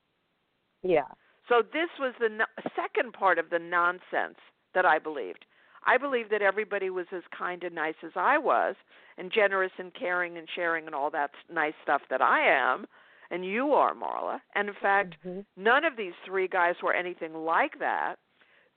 Yeah. 0.83 1.07
So 1.47 1.61
this 1.61 1.89
was 1.97 2.13
the 2.19 2.29
no- 2.29 2.45
second 2.75 3.13
part 3.13 3.39
of 3.39 3.49
the 3.49 3.59
nonsense 3.59 4.39
that 4.73 4.85
I 4.85 4.99
believed. 4.99 5.45
I 5.85 5.97
believed 5.97 6.29
that 6.31 6.41
everybody 6.41 6.89
was 6.89 7.07
as 7.13 7.23
kind 7.27 7.63
and 7.63 7.73
nice 7.73 7.95
as 8.03 8.11
I 8.17 8.37
was, 8.37 8.75
and 9.17 9.31
generous 9.31 9.71
and 9.77 9.93
caring 9.93 10.37
and 10.37 10.49
sharing 10.49 10.85
and 10.85 10.93
all 10.93 11.09
that 11.11 11.31
nice 11.49 11.73
stuff 11.81 12.01
that 12.09 12.21
I 12.21 12.41
am, 12.41 12.85
and 13.31 13.45
you 13.45 13.73
are, 13.73 13.93
Marla. 13.93 14.41
And 14.55 14.69
in 14.69 14.75
fact, 14.75 15.17
Mhm. 15.25 15.45
none 15.55 15.85
of 15.85 15.95
these 15.95 16.13
three 16.25 16.47
guys 16.47 16.81
were 16.81 16.93
anything 16.93 17.33
like 17.33 17.79
that. 17.79 18.19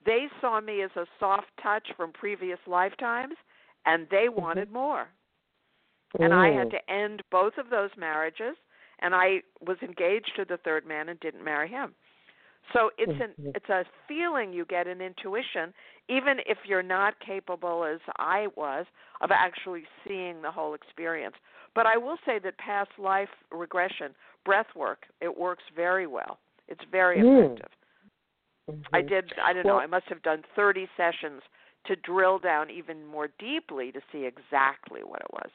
They 0.05 0.29
saw 0.41 0.61
me 0.61 0.83
as 0.83 0.97
a 0.97 1.07
soft 1.19 1.57
touch 1.63 1.93
from 1.93 2.13
previous 2.13 2.59
lifetimes, 2.67 3.37
and 3.85 4.09
they 4.09 4.29
wanted 4.29 4.71
more. 4.73 5.09
And 6.19 6.35
I 6.35 6.51
had 6.51 6.69
Mm. 6.69 6.71
to 6.71 6.91
end 6.91 7.23
both 7.31 7.57
of 7.59 7.71
those 7.71 7.97
marriages, 7.97 8.57
and 8.99 9.15
I 9.15 9.43
was 9.61 9.81
engaged 9.83 10.35
to 10.37 10.45
the 10.45 10.57
third 10.59 10.85
man 10.85 11.09
and 11.09 11.21
didn't 11.21 11.45
marry 11.45 11.69
him. 11.69 11.95
So 12.73 12.91
it's 12.99 13.13
an 13.21 13.35
Mhm. 13.39 13.55
it's 13.55 13.69
a 13.69 13.85
feeling 14.07 14.53
you 14.53 14.65
get 14.65 14.87
an 14.87 15.01
intuition, 15.01 15.75
even 16.09 16.39
if 16.47 16.59
you're 16.67 16.83
not 16.83 17.19
capable 17.21 17.85
as 17.85 18.01
I 18.17 18.49
was 18.57 18.87
of 19.21 19.31
actually 19.31 19.85
seeing 20.07 20.43
the 20.43 20.51
whole 20.51 20.75
experience. 20.75 21.37
But 21.75 21.87
I 21.87 21.97
will 21.97 22.17
say 22.25 22.39
that 22.41 22.59
past 22.59 22.91
life 22.99 23.29
regression, 23.51 24.15
breath 24.45 24.75
work, 24.75 25.07
it 25.21 25.37
works 25.37 25.65
very 25.75 26.07
well. 26.07 26.39
It's 26.69 26.85
very 26.91 27.21
Mm. 27.21 27.53
effective. 27.53 27.71
I 28.93 29.01
Mhm. 29.01 29.09
did 29.09 29.33
I 29.45 29.53
don't 29.53 29.67
know, 29.67 29.79
I 29.79 29.87
must 29.87 30.07
have 30.09 30.23
done 30.23 30.45
30 30.55 30.89
sessions 30.97 31.43
to 31.87 31.97
drill 31.97 32.39
down 32.39 32.71
even 32.71 33.07
more 33.07 33.29
deeply 33.39 33.91
to 33.93 34.01
see 34.13 34.25
exactly 34.27 35.03
what 35.03 35.21
it 35.21 35.33
was. 35.33 35.51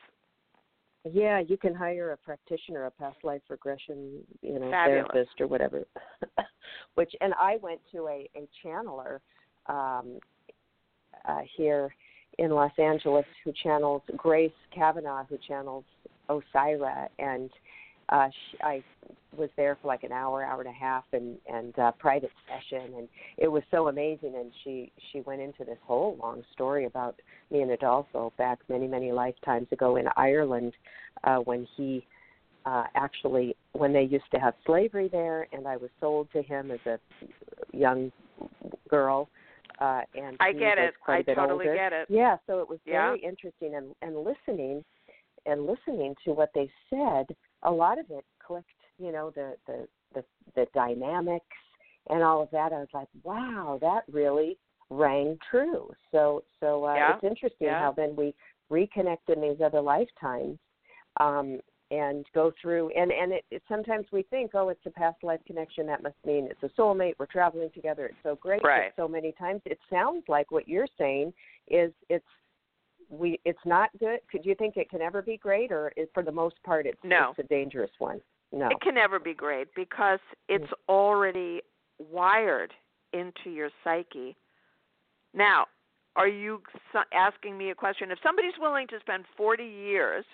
Yeah, 1.12 1.40
you 1.40 1.56
can 1.56 1.76
hire 1.76 2.12
a 2.12 2.18
practitioner, 2.18 2.86
a 2.86 2.92
past 2.92 3.18
life 3.24 3.42
regression, 3.50 4.24
you 4.42 4.60
know, 4.60 4.72
Fabulous. 4.72 5.08
therapist 5.12 5.40
or 5.40 5.48
whatever. 5.48 5.84
Which, 6.96 7.14
and 7.22 7.34
I 7.40 7.58
went 7.62 7.80
to 7.92 8.08
a 8.08 8.30
a 8.36 8.48
channeler 8.64 9.20
um, 9.68 10.20
uh, 11.28 11.42
here 11.56 11.94
in 12.40 12.50
Los 12.52 12.72
Angeles 12.80 13.26
who 13.44 13.54
channels 13.64 14.02
Grace 14.18 14.52
Kavanaugh, 14.74 15.26
who 15.26 15.38
channels 15.48 15.86
Osira, 16.30 17.08
and 17.20 17.50
uh, 18.10 18.28
she, 18.30 18.58
I 18.64 18.84
was 19.38 19.50
there 19.58 19.78
for 19.82 19.88
like 19.88 20.04
an 20.04 20.12
hour, 20.12 20.44
hour 20.44 20.62
and 20.62 20.70
a 20.70 20.74
half, 20.74 21.04
and 21.14 21.38
and 21.52 21.78
uh, 21.80 21.92
private 21.94 22.32
session, 22.48 22.94
and 22.98 23.08
it 23.38 23.48
was 23.48 23.64
so 23.72 23.88
amazing. 23.88 24.34
And 24.36 24.52
she 24.64 24.92
she 25.12 25.22
went 25.22 25.42
into 25.42 25.64
this 25.66 25.78
whole 25.84 26.18
long 26.22 26.44
story 26.54 26.86
about 26.86 27.20
me 27.52 27.62
and 27.62 27.72
Adolfo 27.72 28.32
back 28.38 28.60
many 28.70 28.88
many 28.88 29.12
lifetimes 29.12 29.68
ago 29.72 29.96
in 29.96 30.06
Ireland 30.16 30.74
uh, 31.24 31.38
when 31.38 31.68
he 31.76 32.06
uh, 32.66 32.84
actually 32.96 33.56
when 33.74 33.94
they 33.94 34.04
used 34.04 34.30
to 34.32 34.40
have 34.40 34.54
slavery 34.66 35.10
there, 35.12 35.48
and 35.52 35.68
I 35.68 35.78
was 35.78 35.90
sold 36.00 36.28
to 36.34 36.42
him 36.42 36.72
as 36.72 36.80
a 36.86 37.00
young 37.76 38.12
girl. 38.90 39.30
Uh, 39.80 40.02
and 40.16 40.38
I 40.40 40.54
get 40.54 40.78
it. 40.78 40.94
I 41.06 41.22
totally 41.22 41.68
older. 41.68 41.76
get 41.76 41.92
it. 41.92 42.08
Yeah, 42.10 42.38
so 42.48 42.60
it 42.60 42.70
was 42.70 42.80
Yeah. 42.86 43.08
very 43.10 43.20
interesting 43.20 43.76
and 43.76 43.94
and 44.02 44.24
listening 44.24 44.86
and 45.46 45.66
listening 45.66 46.16
to 46.26 46.32
what 46.34 46.52
they 46.54 46.72
said, 46.90 47.36
a 47.66 47.72
lot 47.72 48.00
of 48.00 48.06
it 48.10 48.26
clicked, 48.46 48.70
you 48.98 49.12
know, 49.12 49.32
the 49.36 49.56
the 49.68 49.88
the, 50.14 50.24
the 50.56 50.66
dynamics 50.74 51.46
and 52.10 52.24
all 52.24 52.42
of 52.42 52.50
that. 52.52 52.72
I 52.72 52.78
was 52.78 52.88
like, 52.94 53.10
wow, 53.24 53.78
that 53.82 54.04
really 54.12 54.58
rang 54.90 55.38
true. 55.50 55.92
So 56.12 56.44
so 56.60 56.86
uh, 56.86 56.96
Yeah. 56.96 57.16
it's 57.16 57.24
interesting 57.24 57.68
Yeah. 57.68 57.80
how 57.80 57.92
then 57.92 58.16
we 58.16 58.34
reconnect 58.72 59.30
in 59.30 59.42
these 59.42 59.62
other 59.64 59.82
lifetimes 59.82 60.58
um, 61.20 61.60
and 61.92 62.26
go 62.34 62.52
through 62.60 62.90
and 62.90 63.12
and 63.12 63.32
it, 63.32 63.46
it 63.52 63.62
sometimes 63.68 64.08
we 64.12 64.24
think 64.24 64.52
oh 64.56 64.70
it's 64.70 64.86
a 64.88 64.90
past 64.90 65.18
life 65.22 65.40
connection 65.46 65.86
that 65.86 66.02
must 66.02 66.16
mean 66.26 66.48
it's 66.50 66.64
a 66.64 66.82
soulmate 66.82 67.14
we're 67.20 67.28
traveling 67.28 67.70
together 67.76 68.08
it's 68.08 68.18
so 68.24 68.36
great 68.42 68.64
Right. 68.64 68.92
but 68.96 69.04
so 69.04 69.08
many 69.08 69.32
times 69.34 69.62
it 69.66 69.78
sounds 69.88 70.24
like 70.28 70.50
what 70.50 70.68
you're 70.68 70.88
saying 70.98 71.32
is 71.68 71.92
it's 72.10 72.26
we 73.10 73.40
it's 73.46 73.60
not 73.66 73.90
good 74.00 74.20
could 74.32 74.46
you 74.46 74.56
think 74.56 74.78
it 74.78 74.90
can 74.90 75.02
ever 75.02 75.22
be 75.22 75.38
great 75.38 75.72
or 75.72 75.92
is, 75.96 76.08
for 76.14 76.24
the 76.24 76.32
most 76.32 76.56
part 76.64 76.86
it's 76.86 76.98
No. 77.04 77.30
it's 77.30 77.40
a 77.46 77.48
dangerous 77.54 77.92
one 78.00 78.22
no 78.52 78.70
It 78.70 78.82
can 78.82 78.96
never 78.96 79.20
be 79.20 79.34
great 79.34 79.68
because 79.76 80.20
it's 80.48 80.72
already 80.90 81.62
wired 82.00 82.74
into 83.14 83.50
your 83.50 83.70
psyche. 83.84 84.36
Now, 85.34 85.66
are 86.16 86.28
you 86.28 86.62
asking 87.14 87.58
me 87.58 87.72
a 87.72 87.76
question? 87.76 88.12
If 88.12 88.20
somebody's 88.24 88.54
willing 88.60 88.88
to 88.88 89.00
spend 89.02 89.26
40 89.38 89.64
years, 89.64 90.26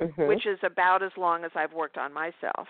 Mhm. 0.00 0.28
which 0.28 0.46
is 0.46 0.58
about 0.62 1.02
as 1.02 1.12
long 1.16 1.44
as 1.44 1.50
I've 1.54 1.72
worked 1.72 1.98
on 1.98 2.12
myself. 2.12 2.68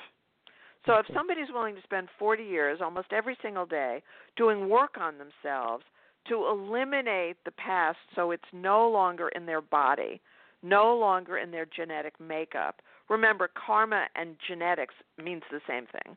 So 0.87 0.95
if 0.97 1.07
Mhm. 1.07 1.15
somebody's 1.15 1.51
willing 1.51 1.77
to 1.77 1.83
spend 1.83 2.09
40 2.19 2.45
years 2.45 2.81
almost 2.81 3.13
every 3.13 3.37
single 3.37 3.67
day 3.67 4.03
doing 4.37 4.69
work 4.69 4.99
on 4.99 5.19
themselves 5.19 5.85
to 6.31 6.47
eliminate 6.47 7.37
the 7.45 7.51
past 7.51 7.99
so 8.15 8.31
it's 8.31 8.43
no 8.53 8.89
longer 8.89 9.29
in 9.31 9.45
their 9.45 9.61
body, 9.61 10.21
no 10.63 10.97
longer 10.97 11.39
in 11.39 11.51
their 11.51 11.67
genetic 11.67 12.19
makeup. 12.21 12.81
Remember 13.09 13.51
karma 13.67 14.07
and 14.15 14.37
genetics 14.47 14.95
means 15.23 15.43
the 15.51 15.61
same 15.69 15.87
thing. 15.87 16.17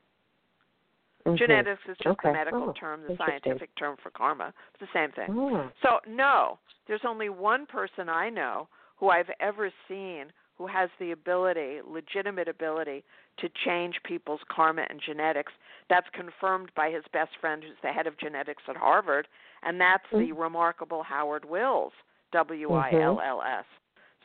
Mhm. 1.25 1.37
Genetics 1.37 1.81
is 1.87 1.97
just 1.97 2.07
Okay. 2.07 2.29
the 2.29 2.33
medical 2.33 2.69
Oh, 2.69 2.73
term, 2.73 3.03
the 3.03 3.17
scientific 3.17 3.73
term 3.75 3.97
for 3.97 4.11
karma. 4.11 4.53
It's 4.71 4.79
the 4.79 4.87
same 4.93 5.11
thing. 5.13 5.37
Oh. 5.37 5.71
So, 5.81 5.99
no, 6.05 6.59
there's 6.85 7.05
only 7.05 7.29
one 7.29 7.65
person 7.65 8.09
I 8.09 8.29
know 8.29 8.67
who 8.97 9.09
I've 9.09 9.31
ever 9.39 9.71
seen 9.87 10.31
who 10.55 10.67
has 10.67 10.89
the 10.99 11.11
ability, 11.11 11.81
legitimate 11.81 12.47
ability, 12.47 13.03
to 13.37 13.49
change 13.65 14.01
people's 14.03 14.41
karma 14.49 14.85
and 14.89 15.01
genetics. 15.01 15.51
That's 15.89 16.07
confirmed 16.13 16.71
by 16.75 16.89
his 16.89 17.03
best 17.11 17.31
friend, 17.39 17.63
who's 17.63 17.77
the 17.81 17.89
head 17.89 18.07
of 18.07 18.17
genetics 18.17 18.63
at 18.67 18.77
Harvard, 18.77 19.27
and 19.63 19.79
that's 19.79 20.03
the 20.11 20.31
Mm-hmm. 20.31 20.41
remarkable 20.41 21.03
Howard 21.03 21.45
Wills, 21.45 21.93
W 22.31 22.73
I 22.73 22.93
L 23.01 23.19
L 23.19 23.41
S. 23.41 23.65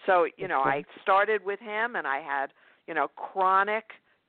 So, 0.07 0.27
you 0.37 0.49
know, 0.49 0.61
I 0.61 0.85
started 1.03 1.44
with 1.44 1.61
him, 1.61 1.97
and 1.97 2.07
I 2.07 2.21
had, 2.21 2.53
you 2.87 2.94
know, 2.94 3.09
chronic 3.09 3.85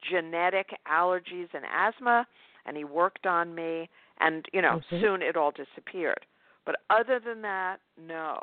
genetic 0.10 0.70
allergies 0.92 1.48
and 1.54 1.63
asthma, 1.72 2.26
and 2.65 2.76
he 2.76 2.84
worked 2.84 3.26
on 3.26 3.54
me, 3.54 3.89
and, 4.20 4.46
you 4.54 4.62
know, 4.62 4.82
Mhm. 4.92 5.02
soon 5.02 5.22
it 5.22 5.38
all 5.38 5.52
disappeared. 5.52 6.26
But 6.65 6.78
other 6.89 7.20
than 7.20 7.42
that, 7.44 7.80
no. 7.98 8.39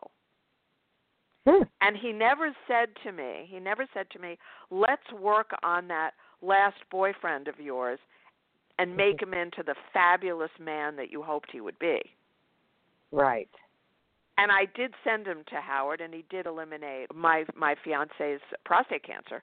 Hmm. 1.46 1.62
And 1.80 1.96
he 1.96 2.12
never 2.12 2.54
said 2.66 2.88
to 3.04 3.12
me, 3.12 3.46
he 3.48 3.60
never 3.60 3.86
said 3.94 4.10
to 4.10 4.18
me, 4.18 4.38
let's 4.70 5.12
work 5.12 5.50
on 5.62 5.86
that 5.88 6.14
last 6.42 6.76
boyfriend 6.90 7.48
of 7.48 7.60
yours 7.60 8.00
and 8.78 8.90
mm-hmm. 8.90 8.96
make 8.96 9.22
him 9.22 9.34
into 9.34 9.62
the 9.64 9.74
fabulous 9.92 10.50
man 10.60 10.96
that 10.96 11.10
you 11.10 11.22
hoped 11.22 11.50
he 11.52 11.60
would 11.60 11.78
be. 11.78 12.00
right 13.12 13.48
And 14.38 14.52
I 14.52 14.66
did 14.74 14.92
send 15.04 15.26
him 15.26 15.44
to 15.48 15.60
Howard 15.60 16.00
and 16.00 16.12
he 16.12 16.24
did 16.30 16.46
eliminate 16.46 17.14
my 17.14 17.44
my 17.54 17.74
fiance's 17.84 18.40
prostate 18.64 19.04
cancer. 19.04 19.42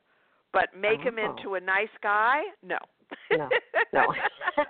But 0.51 0.69
make 0.79 1.01
him 1.01 1.17
Oh. 1.17 1.31
into 1.31 1.55
a 1.55 1.59
nice 1.59 1.95
guy? 2.01 2.43
No. 2.61 2.77
No, 3.31 3.49
no. 3.91 4.05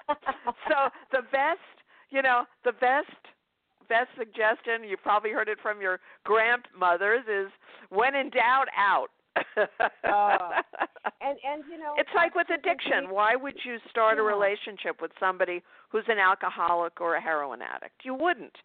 so 0.70 0.90
the 1.12 1.22
best, 1.32 1.60
you 2.10 2.22
know, 2.22 2.46
the 2.64 2.72
best 2.72 3.12
best 3.90 4.10
suggestion, 4.18 4.84
you 4.84 4.96
probably 4.98 5.32
heard 5.32 5.50
it 5.50 5.60
from 5.62 5.82
your 5.82 6.00
grandmothers 6.24 7.26
is 7.28 7.52
when 7.90 8.16
in 8.16 8.30
doubt 8.30 8.68
out. 8.78 9.12
Oh. 10.06 10.62
and 11.22 11.38
and 11.44 11.64
you 11.70 11.78
know 11.78 11.94
it's 11.98 12.10
like 12.16 12.36
with 12.36 12.48
addiction. 12.50 13.10
Why 13.10 13.36
would 13.36 13.56
you 13.66 13.78
start 13.90 14.20
a 14.20 14.22
relationship 14.22 15.02
with 15.02 15.12
somebody 15.20 15.62
who's 15.90 16.06
an 16.08 16.20
alcoholic 16.20 17.02
or 17.02 17.16
a 17.16 17.22
heroin 17.22 17.62
addict? 17.62 18.02
You 18.04 18.14
wouldn't. 18.14 18.56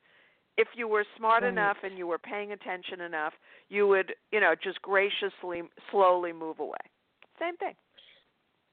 If 0.57 0.68
you 0.74 0.88
were 0.88 1.05
smart 1.16 1.42
Right. 1.42 1.51
enough 1.53 1.77
and 1.85 1.96
you 1.96 2.07
were 2.07 2.18
paying 2.18 2.53
attention 2.53 3.01
enough, 3.01 3.33
you 3.68 3.87
would, 3.87 4.14
you 4.33 4.40
know, 4.40 4.55
just 4.61 4.83
graciously 4.83 5.62
slowly 5.90 6.33
move 6.33 6.59
away. 6.59 6.79
Same 7.38 7.57
thing. 7.57 7.74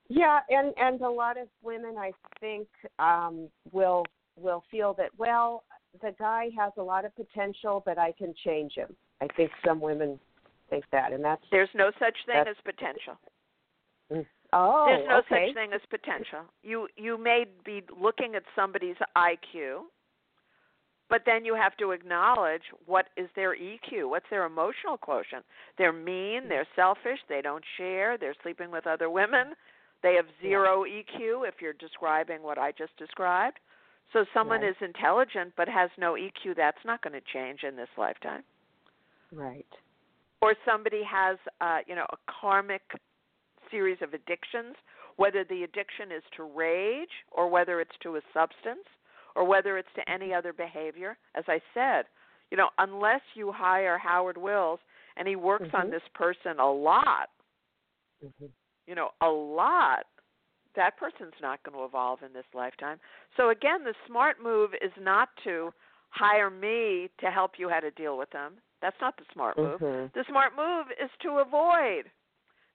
Yeah, 0.09 0.39
and 0.49 0.73
and 0.77 1.01
a 1.01 1.09
lot 1.09 1.37
of 1.37 1.47
women, 1.63 1.95
I 1.97 2.11
think, 2.39 2.67
um, 2.99 3.49
will 3.71 4.05
will 4.35 4.63
feel 4.69 4.93
that 4.95 5.09
well, 5.17 5.63
the 6.01 6.13
guy 6.19 6.49
has 6.57 6.71
a 6.77 6.83
lot 6.83 7.05
of 7.05 7.15
potential, 7.15 7.81
but 7.85 7.97
I 7.97 8.11
can 8.11 8.33
change 8.43 8.73
him. 8.73 8.95
I 9.21 9.27
think 9.35 9.51
some 9.65 9.79
women 9.79 10.19
think 10.69 10.83
that, 10.91 11.13
and 11.13 11.23
that's 11.23 11.43
There's 11.51 11.69
no 11.73 11.91
such 11.99 12.15
thing 12.25 12.43
as 12.47 12.55
potential. 12.63 13.17
Oh, 14.53 14.85
There's 14.87 15.07
no 15.09 15.17
okay. 15.19 15.47
such 15.47 15.55
thing 15.55 15.73
as 15.73 15.81
potential. 15.89 16.41
You 16.63 16.87
you 16.97 17.17
may 17.17 17.45
be 17.65 17.81
looking 17.99 18.35
at 18.35 18.43
somebody's 18.55 18.95
IQ, 19.17 19.81
but 21.09 21.21
then 21.25 21.45
you 21.45 21.55
have 21.55 21.75
to 21.77 21.91
acknowledge 21.91 22.63
what 22.85 23.07
is 23.17 23.29
their 23.35 23.55
EQ, 23.55 24.09
what's 24.09 24.25
their 24.29 24.45
emotional 24.45 24.97
quotient. 24.97 25.45
They're 25.77 25.93
mean, 25.93 26.47
they're 26.49 26.67
selfish, 26.75 27.19
they 27.29 27.41
don't 27.41 27.63
share, 27.77 28.17
they're 28.17 28.35
sleeping 28.43 28.71
with 28.71 28.87
other 28.87 29.09
women, 29.09 29.53
they 30.01 30.15
have 30.15 30.25
zero 30.41 30.83
EQ 30.83 31.47
if 31.47 31.55
you're 31.61 31.73
describing 31.73 32.41
what 32.43 32.57
I 32.57 32.71
just 32.71 32.95
described. 32.97 33.57
So 34.13 34.25
someone 34.33 34.61
Right. 34.61 34.69
is 34.69 34.75
intelligent 34.81 35.53
but 35.57 35.67
has 35.67 35.89
no 35.97 36.13
EQ, 36.13 36.55
that's 36.55 36.83
not 36.85 37.01
going 37.01 37.13
to 37.13 37.21
change 37.33 37.63
in 37.63 37.75
this 37.75 37.89
lifetime. 37.97 38.43
Right. 39.31 39.65
or 40.41 40.55
somebody 40.65 41.01
has 41.03 41.37
uh, 41.61 41.79
you 41.87 41.95
know 41.95 42.05
a 42.11 42.17
karmic 42.31 42.83
series 43.71 43.97
of 44.01 44.13
addictions, 44.13 44.75
whether 45.17 45.43
the 45.43 45.63
addiction 45.63 46.11
is 46.11 46.23
to 46.35 46.43
rage 46.43 47.09
or 47.31 47.47
whether 47.47 47.79
it's 47.79 47.95
to 48.03 48.17
a 48.17 48.21
substance 48.33 48.85
or 49.35 49.43
whether 49.43 49.77
it's 49.77 49.93
to 49.95 50.09
any 50.09 50.33
other 50.33 50.53
behavior. 50.53 51.17
As 51.35 51.43
I 51.47 51.61
said, 51.73 52.05
you 52.51 52.57
know, 52.57 52.69
unless 52.77 53.21
you 53.33 53.51
hire 53.51 53.97
Howard 53.97 54.37
Wills 54.37 54.79
and 55.17 55.27
he 55.27 55.35
works 55.35 55.69
on 55.73 55.87
Mhm. 55.87 55.91
this 55.91 56.07
person 56.13 56.59
a 56.59 56.71
lot, 56.71 57.29
Mhm. 58.23 58.51
you 58.87 58.95
know, 58.95 59.11
a 59.21 59.29
lot, 59.29 60.07
that 60.75 60.97
person's 60.97 61.39
not 61.41 61.63
going 61.63 61.77
to 61.77 61.85
evolve 61.85 62.21
in 62.21 62.33
this 62.33 62.45
lifetime. 62.53 62.99
So 63.37 63.49
again, 63.49 63.83
the 63.83 63.95
smart 64.05 64.39
move 64.41 64.73
is 64.75 64.95
not 64.97 65.35
to 65.37 65.73
hire 66.09 66.49
me 66.49 67.09
to 67.19 67.31
help 67.31 67.57
you 67.57 67.69
how 67.69 67.79
to 67.79 67.91
deal 67.91 68.17
with 68.17 68.29
them. 68.31 68.61
That's 68.81 68.99
not 69.01 69.17
the 69.17 69.25
smart 69.33 69.57
move. 69.57 69.81
Mhm. 69.81 70.13
The 70.13 70.23
smart 70.25 70.55
move 70.55 70.91
is 70.91 71.09
to 71.19 71.39
avoid. 71.39 72.11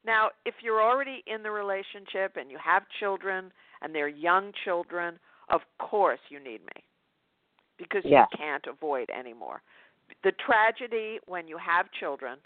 Now, 0.04 0.30
if 0.46 0.54
you're 0.62 0.82
already 0.82 1.22
in 1.26 1.42
the 1.42 1.50
relationship 1.50 2.36
and 2.36 2.50
you 2.50 2.58
have 2.62 2.82
children 2.98 3.52
and 3.82 3.94
they're 3.94 4.08
young 4.08 4.52
children, 4.64 5.18
of 5.50 5.60
course 5.78 6.20
you 6.28 6.38
need 6.38 6.60
me. 6.62 6.84
Because 7.76 8.02
you 8.04 8.38
can't 8.38 8.66
avoid 8.66 9.08
anymore. 9.10 9.62
The 10.22 10.32
tragedy 10.32 11.18
when 11.26 11.48
you 11.48 11.56
have 11.58 11.86
children, 11.98 12.38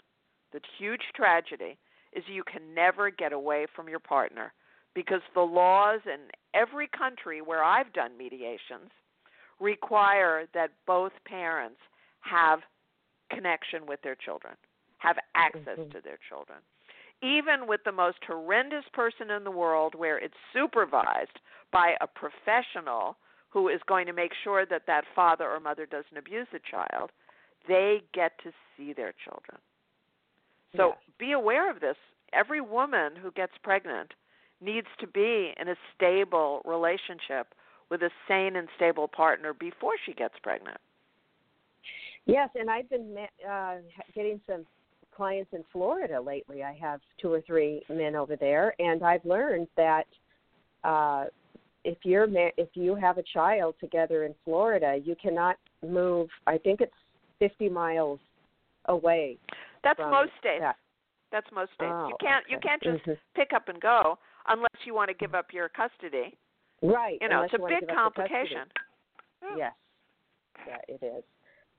the 0.53 0.61
huge 0.77 1.01
tragedy 1.15 1.77
is 2.13 2.23
you 2.27 2.43
can 2.43 2.73
never 2.73 3.09
get 3.09 3.33
away 3.33 3.67
from 3.75 3.89
your 3.89 3.99
partner 3.99 4.53
because 4.93 5.21
the 5.33 5.41
laws 5.41 5.99
in 6.05 6.19
every 6.53 6.87
country 6.87 7.41
where 7.41 7.63
I've 7.63 7.91
done 7.91 8.17
mediations 8.17 8.89
require 9.59 10.47
that 10.53 10.71
both 10.87 11.11
parents 11.25 11.79
have 12.21 12.59
connection 13.29 13.85
with 13.85 14.01
their 14.01 14.15
children, 14.15 14.55
have 14.99 15.17
access 15.35 15.77
Mhm. 15.77 15.91
to 15.91 16.01
their 16.01 16.17
children. 16.29 16.59
Even 17.25 17.67
with 17.67 17.81
the 17.83 17.91
most 17.91 18.19
horrendous 18.27 18.85
person 18.93 19.31
in 19.31 19.43
the 19.43 19.51
world, 19.51 19.95
where 19.95 20.19
it's 20.19 20.35
supervised 20.53 21.39
by 21.71 21.95
a 21.99 22.07
professional 22.07 23.17
who 23.49 23.69
is 23.69 23.79
going 23.87 24.05
to 24.05 24.13
make 24.13 24.31
sure 24.43 24.65
that 24.65 24.83
that 24.85 25.05
father 25.15 25.49
or 25.49 25.59
mother 25.59 25.87
doesn't 25.87 26.17
abuse 26.17 26.47
the 26.51 26.59
child, 26.69 27.09
they 27.67 28.03
get 28.13 28.33
to 28.43 28.51
see 28.77 28.93
their 28.93 29.13
children. 29.23 29.57
So 30.77 30.89
Yes. 30.89 30.97
be 31.17 31.31
aware 31.31 31.69
of 31.71 31.79
this. 31.79 31.97
Every 32.31 32.61
woman 32.61 33.15
who 33.15 33.31
gets 33.31 33.57
pregnant 33.63 34.13
needs 34.61 34.87
to 34.99 35.07
be 35.07 35.53
in 35.57 35.69
a 35.69 35.75
stable 35.95 36.61
relationship 36.65 37.55
with 37.89 38.03
a 38.03 38.11
sane 38.27 38.55
and 38.55 38.67
stable 38.75 39.07
partner 39.07 39.53
before 39.53 39.93
she 40.05 40.13
gets 40.13 40.37
pregnant. 40.43 40.79
Yes, 42.25 42.49
and 42.55 42.69
I've 42.69 42.89
been 42.89 43.15
uh, 43.49 43.75
getting 44.13 44.41
some 44.47 44.65
clients 45.15 45.51
in 45.53 45.63
Florida 45.71 46.19
lately. 46.19 46.63
I 46.63 46.73
have 46.81 46.99
two 47.21 47.31
or 47.31 47.41
three 47.41 47.81
men 47.89 48.15
over 48.15 48.35
there, 48.35 48.73
and 48.79 49.03
I've 49.03 49.23
learned 49.25 49.67
that 49.77 50.05
uh, 50.83 51.25
if 51.83 51.97
you're 52.03 52.27
ma- 52.27 52.55
if 52.57 52.69
you 52.73 52.95
have 52.95 53.17
a 53.17 53.23
child 53.33 53.75
together 53.79 54.25
in 54.25 54.33
Florida, 54.43 54.99
you 55.03 55.15
cannot 55.21 55.57
move. 55.87 56.29
I 56.47 56.57
think 56.57 56.81
it's 56.81 56.93
50 57.39 57.69
miles 57.69 58.19
away. 58.85 59.37
That's 59.83 59.99
most 59.99 60.31
states. 60.39 60.61
that. 60.61 60.75
That's 61.31 61.47
most 61.53 61.71
states. 61.73 61.91
Oh, 61.93 62.07
you 62.07 62.15
can't 62.19 62.45
you 62.49 62.59
can't 62.59 62.81
just 62.81 63.03
Mhm. 63.05 63.17
pick 63.35 63.53
up 63.53 63.67
and 63.69 63.79
go 63.81 64.17
unless 64.47 64.85
you 64.85 64.93
want 64.93 65.09
to 65.09 65.13
give 65.13 65.35
up 65.35 65.53
your 65.53 65.69
custody. 65.69 66.37
right. 66.81 67.17
You 67.21 67.29
know, 67.29 67.37
unless 67.37 67.53
it's 67.53 67.63
a 67.63 67.67
big 67.67 67.79
give 67.87 67.97
up 67.97 68.13
the 68.15 68.21
custody. 68.23 68.55
complication. 68.55 68.71
Yeah. 69.41 69.55
Yes, 69.57 69.73
yeah, 70.67 70.77
it 70.95 71.03
is. 71.03 71.23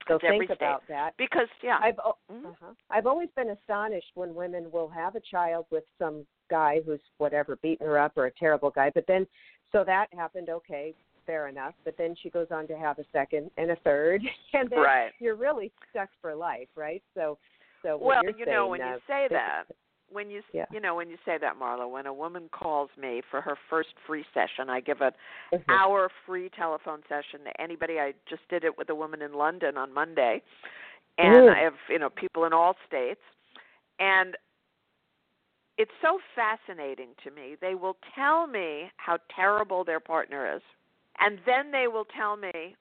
So 0.09 0.19
every 0.27 0.47
think 0.47 0.51
state. 0.59 0.67
about 0.67 0.83
that. 0.89 1.13
Because 1.19 1.49
yeah. 1.63 1.79
I've 1.83 1.97
Mhm. 2.31 2.47
uh-huh. 2.47 2.73
I've 2.91 3.07
always 3.07 3.29
been 3.37 3.51
astonished 3.51 4.13
when 4.15 4.35
women 4.35 4.71
will 4.71 4.89
have 4.89 5.15
a 5.17 5.21
child 5.21 5.67
with 5.71 5.85
some 5.99 6.27
guy 6.49 6.81
who's 6.85 7.01
whatever 7.19 7.57
beating 7.57 7.87
her 7.87 7.99
up 7.99 8.17
or 8.17 8.27
a 8.27 8.31
terrible 8.33 8.71
guy, 8.71 8.91
but 8.95 9.07
then 9.07 9.27
so 9.73 9.85
that 9.85 10.07
happened. 10.15 10.49
Okay, 10.49 10.95
fair 11.27 11.49
enough. 11.49 11.75
But 11.85 11.97
then 11.99 12.15
she 12.23 12.31
goes 12.31 12.47
on 12.51 12.67
to 12.69 12.79
have 12.79 12.99
a 12.99 13.05
second 13.13 13.51
and 13.57 13.71
a 13.73 13.77
third, 13.77 14.23
and 14.55 14.71
then 14.71 14.79
Right. 14.81 15.13
you're 15.19 15.35
really 15.35 15.73
stuck 15.91 16.09
for 16.21 16.35
life, 16.35 16.69
right? 16.77 17.03
So, 17.15 17.39
so 17.83 17.97
Well, 17.99 18.23
you're 18.23 18.47
know, 18.47 18.69
when 18.69 18.81
uh, 18.81 18.93
you 18.93 18.99
say 19.07 19.27
that, 19.31 19.65
when 20.11 20.31
you 20.31 20.43
Yeah. 20.53 20.67
you 20.71 20.81
know 20.81 20.95
when 20.95 21.11
you 21.11 21.19
say 21.25 21.39
that, 21.39 21.59
Marla, 21.59 21.91
when 21.91 22.07
a 22.07 22.13
woman 22.13 22.49
calls 22.51 22.91
me 22.97 23.23
for 23.31 23.41
her 23.41 23.57
first 23.69 23.91
free 24.07 24.25
session, 24.33 24.71
I 24.71 24.81
give 24.81 25.01
an 25.01 25.13
Mhm. 25.53 25.65
hour 25.69 26.09
free 26.25 26.49
telephone 26.51 27.03
session 27.09 27.45
to 27.45 27.61
anybody. 27.61 28.01
I 28.01 28.15
just 28.27 28.47
did 28.49 28.65
it 28.65 28.77
with 28.77 28.91
a 28.91 28.95
woman 28.95 29.23
in 29.23 29.33
London 29.35 29.77
on 29.77 29.93
Monday, 29.93 30.43
and 31.19 31.49
Ooh. 31.49 31.51
I 31.51 31.59
have 31.61 31.79
you 31.89 31.99
know 31.99 32.11
people 32.11 32.45
in 32.45 32.53
all 32.53 32.77
states, 32.87 33.23
and 33.99 34.37
it's 35.79 35.93
so 36.01 36.19
fascinating 36.35 37.15
to 37.25 37.31
me. 37.31 37.57
They 37.61 37.75
will 37.75 37.97
tell 38.15 38.47
me 38.47 38.91
how 38.97 39.19
terrible 39.35 39.85
their 39.85 40.01
partner 40.01 40.55
is, 40.55 40.63
and 41.19 41.39
then 41.45 41.71
they 41.71 41.87
will 41.89 42.07
tell 42.07 42.37
me 42.37 42.77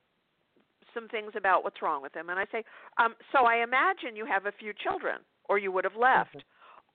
some 0.94 1.08
things 1.10 1.36
about 1.36 1.64
what's 1.64 1.82
wrong 1.82 2.02
with 2.02 2.14
him. 2.16 2.30
And 2.30 2.40
I 2.40 2.46
say, 2.52 2.64
um, 2.98 3.16
so 3.32 3.46
I 3.46 3.58
imagine 3.58 4.16
you 4.16 4.26
have 4.26 4.46
a 4.46 4.52
few 4.52 4.74
children, 4.74 5.18
or 5.50 5.58
you 5.58 5.72
would 5.72 5.84
have 5.84 5.96
left. 5.96 6.38
Mhm. 6.38 6.44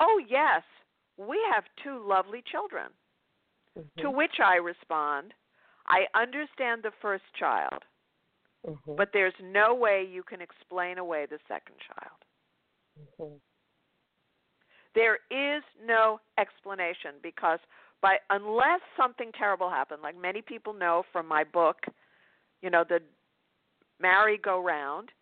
Oh 0.01 0.19
yes, 0.29 0.63
we 1.17 1.39
have 1.53 1.65
two 1.85 2.03
lovely 2.07 2.43
children. 2.51 2.91
To 3.99 4.11
Mhm. 4.11 4.15
which 4.15 4.41
I 4.41 4.57
respond, 4.57 5.35
I 5.87 6.07
understand 6.15 6.83
the 6.83 6.91
first 7.03 7.25
child, 7.35 7.85
Mhm. 8.67 8.97
but 8.97 9.13
there's 9.13 9.39
no 9.41 9.75
way 9.75 10.03
you 10.05 10.23
can 10.23 10.41
explain 10.41 10.99
away 10.99 11.27
the 11.27 11.39
second 11.49 11.79
child. 11.81 12.25
Mhm. 12.99 13.41
There 14.95 15.21
is 15.31 15.63
no 15.85 16.21
explanation 16.37 17.21
because 17.23 17.61
by 18.01 18.19
unless 18.31 18.81
something 18.97 19.31
terrible 19.33 19.71
happened, 19.71 20.03
like 20.03 20.17
many 20.17 20.43
people 20.43 20.73
know 20.73 21.05
from 21.13 21.27
my 21.27 21.45
book, 21.45 21.87
you 22.61 22.71
know, 22.71 22.85
the 22.85 23.03
merry-go-round 24.01 25.13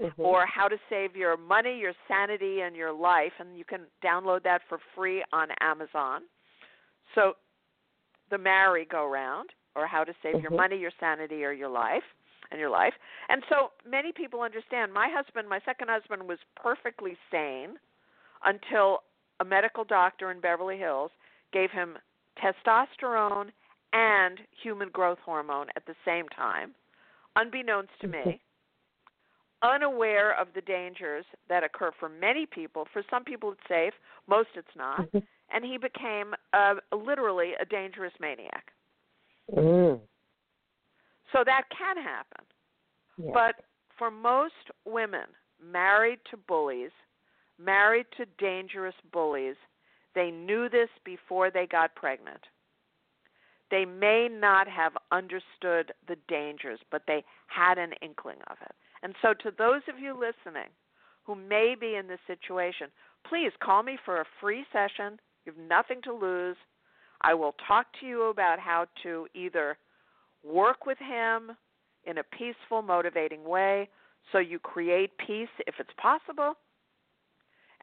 Mhm. 0.00 0.12
or 0.18 0.46
how 0.46 0.68
to 0.68 0.78
save 0.88 1.16
your 1.16 1.36
money, 1.36 1.78
your 1.78 1.94
sanity, 2.08 2.62
and 2.62 2.74
your 2.74 2.92
life, 2.92 3.32
and 3.38 3.56
you 3.56 3.64
can 3.64 3.86
download 4.02 4.42
that 4.42 4.62
for 4.68 4.78
free 4.94 5.22
on 5.32 5.50
Amazon. 5.60 6.22
So, 7.14 7.36
the 8.30 8.38
merry-go-round, 8.38 9.50
or 9.74 9.86
how 9.86 10.04
to 10.04 10.14
save 10.22 10.40
your 10.40 10.50
Mhm. 10.50 10.56
money, 10.56 10.76
your 10.76 10.90
sanity, 10.98 11.44
or 11.44 11.52
your 11.52 11.68
life, 11.68 12.04
and 12.50 12.58
your 12.60 12.70
life. 12.70 12.94
And 13.28 13.44
so 13.48 13.72
many 13.84 14.12
people 14.12 14.40
understand. 14.40 14.92
My 14.92 15.08
husband, 15.08 15.48
my 15.48 15.60
second 15.60 15.88
husband, 15.88 16.28
was 16.28 16.38
perfectly 16.56 17.16
sane 17.30 17.78
until 18.42 19.04
a 19.40 19.44
medical 19.44 19.84
doctor 19.84 20.30
in 20.30 20.40
Beverly 20.40 20.78
Hills 20.78 21.10
gave 21.52 21.70
him 21.70 21.98
testosterone 22.36 23.52
and 23.92 24.40
human 24.50 24.90
growth 24.90 25.18
hormone 25.20 25.70
at 25.76 25.86
the 25.86 25.94
same 26.04 26.28
time, 26.30 26.74
unbeknownst 27.36 27.98
to 28.00 28.08
me, 28.08 28.40
unaware 29.64 30.38
of 30.38 30.48
the 30.54 30.60
dangers 30.60 31.24
that 31.48 31.64
occur 31.64 31.90
for 31.98 32.08
many 32.08 32.46
people. 32.46 32.86
For 32.92 33.02
some 33.10 33.24
people, 33.24 33.52
it's 33.52 33.68
safe, 33.68 33.94
most 34.26 34.50
it's 34.54 34.76
not. 34.76 35.00
Mhm. 35.12 35.26
And 35.50 35.64
he 35.64 35.78
became 35.78 36.34
uh, 36.52 36.76
literally 36.92 37.54
a 37.60 37.64
dangerous 37.64 38.12
maniac. 38.20 38.72
Mm. 39.50 40.00
So 41.32 41.44
that 41.44 41.64
can 41.70 41.96
happen. 41.96 42.44
Yeah. 43.18 43.30
But 43.32 43.64
for 43.96 44.10
most 44.10 44.70
women 44.84 45.26
married 45.62 46.20
to 46.30 46.36
bullies, 46.36 46.92
married 47.58 48.06
to 48.16 48.26
dangerous 48.38 48.94
bullies, 49.12 49.56
they 50.14 50.30
knew 50.30 50.68
this 50.68 50.90
before 51.04 51.50
they 51.50 51.66
got 51.66 51.94
pregnant. 51.94 52.40
They 53.70 53.84
may 53.84 54.28
not 54.28 54.68
have 54.68 54.96
understood 55.10 55.92
the 56.06 56.16
dangers, 56.28 56.80
but 56.90 57.02
they 57.06 57.24
had 57.46 57.78
an 57.78 57.92
inkling 58.02 58.38
of 58.48 58.56
it. 58.62 58.74
And 59.04 59.14
so, 59.20 59.34
to 59.34 59.52
those 59.56 59.82
of 59.88 60.00
you 60.00 60.14
listening 60.14 60.70
who 61.24 61.34
may 61.34 61.76
be 61.78 61.94
in 61.94 62.08
this 62.08 62.18
situation, 62.26 62.88
please 63.28 63.52
call 63.62 63.82
me 63.82 63.98
for 64.04 64.20
a 64.20 64.24
free 64.40 64.64
session. 64.72 65.20
You 65.44 65.52
have 65.52 65.68
nothing 65.68 66.00
to 66.04 66.12
lose. 66.12 66.56
I 67.20 67.34
will 67.34 67.54
talk 67.68 67.86
to 68.00 68.06
you 68.06 68.30
about 68.30 68.58
how 68.58 68.86
to 69.02 69.26
either 69.34 69.76
work 70.42 70.86
with 70.86 70.98
him 70.98 71.52
in 72.04 72.18
a 72.18 72.22
peaceful, 72.22 72.82
motivating 72.82 73.44
way 73.44 73.88
so 74.32 74.38
you 74.38 74.58
create 74.58 75.10
peace 75.18 75.48
if 75.66 75.74
it's 75.78 75.92
possible. 75.98 76.54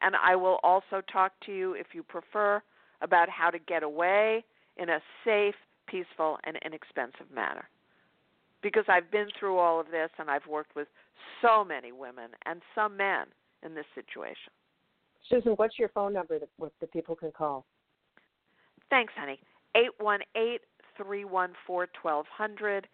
And 0.00 0.16
I 0.16 0.34
will 0.34 0.58
also 0.64 1.02
talk 1.12 1.32
to 1.46 1.52
you, 1.52 1.74
if 1.74 1.88
you 1.92 2.02
prefer, 2.02 2.60
about 3.00 3.28
how 3.28 3.50
to 3.50 3.58
get 3.60 3.84
away 3.84 4.44
in 4.76 4.88
a 4.88 4.98
safe, 5.24 5.54
peaceful, 5.86 6.38
and 6.44 6.58
inexpensive 6.64 7.30
manner. 7.32 7.68
Because 8.62 8.84
I've 8.88 9.10
been 9.10 9.28
through 9.38 9.58
all 9.58 9.80
of 9.80 9.86
this 9.90 10.10
and 10.18 10.30
I've 10.30 10.46
worked 10.46 10.76
with 10.76 10.88
so 11.40 11.64
many 11.64 11.92
women 11.92 12.30
and 12.46 12.62
some 12.74 12.96
men 12.96 13.26
in 13.64 13.74
this 13.74 13.86
situation. 13.94 14.52
Susan, 15.28 15.52
what's 15.52 15.78
your 15.78 15.88
phone 15.88 16.12
number 16.12 16.38
that 16.38 16.48
what 16.58 16.72
the 16.80 16.86
people 16.86 17.14
can 17.16 17.30
call? 17.32 17.64
Thanks, 18.90 19.12
honey. 19.16 19.40
Eight 19.76 19.90
one 19.98 20.20
eight 20.36 20.60
three 20.96 21.24
one 21.24 21.52
four 21.66 21.88
twelve 22.00 22.26
hundred. 22.36 22.86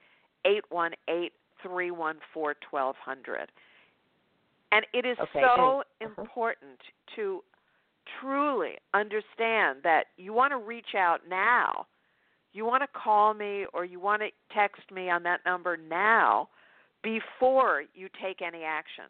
Eight 0.44 0.62
one 0.70 0.92
eight 1.09 1.33
three 1.62 1.90
one 1.90 2.18
four 2.33 2.54
twelve 2.70 2.96
hundred. 3.04 3.50
And 4.70 4.87
it 4.92 5.04
is 5.04 5.18
Okay, 5.18 5.42
so 5.57 5.83
and- 6.00 6.11
uh-huh. 6.11 6.22
important 6.22 6.78
to 7.16 7.42
truly 8.20 8.74
understand 8.94 9.78
that 9.83 10.04
you 10.16 10.33
want 10.33 10.52
to 10.52 10.59
reach 10.59 10.94
out 10.96 11.20
now. 11.28 11.87
You 12.52 12.64
want 12.64 12.82
to 12.82 12.88
call 12.98 13.34
me 13.34 13.66
or 13.72 13.84
you 13.84 14.00
want 14.00 14.22
to 14.22 14.28
text 14.54 14.90
me 14.90 15.11
on 15.11 15.22
that 15.24 15.40
number 15.44 15.76
now 15.76 16.48
before 17.02 17.84
you 17.94 18.08
take 18.22 18.42
any 18.42 18.64
action. 18.64 19.04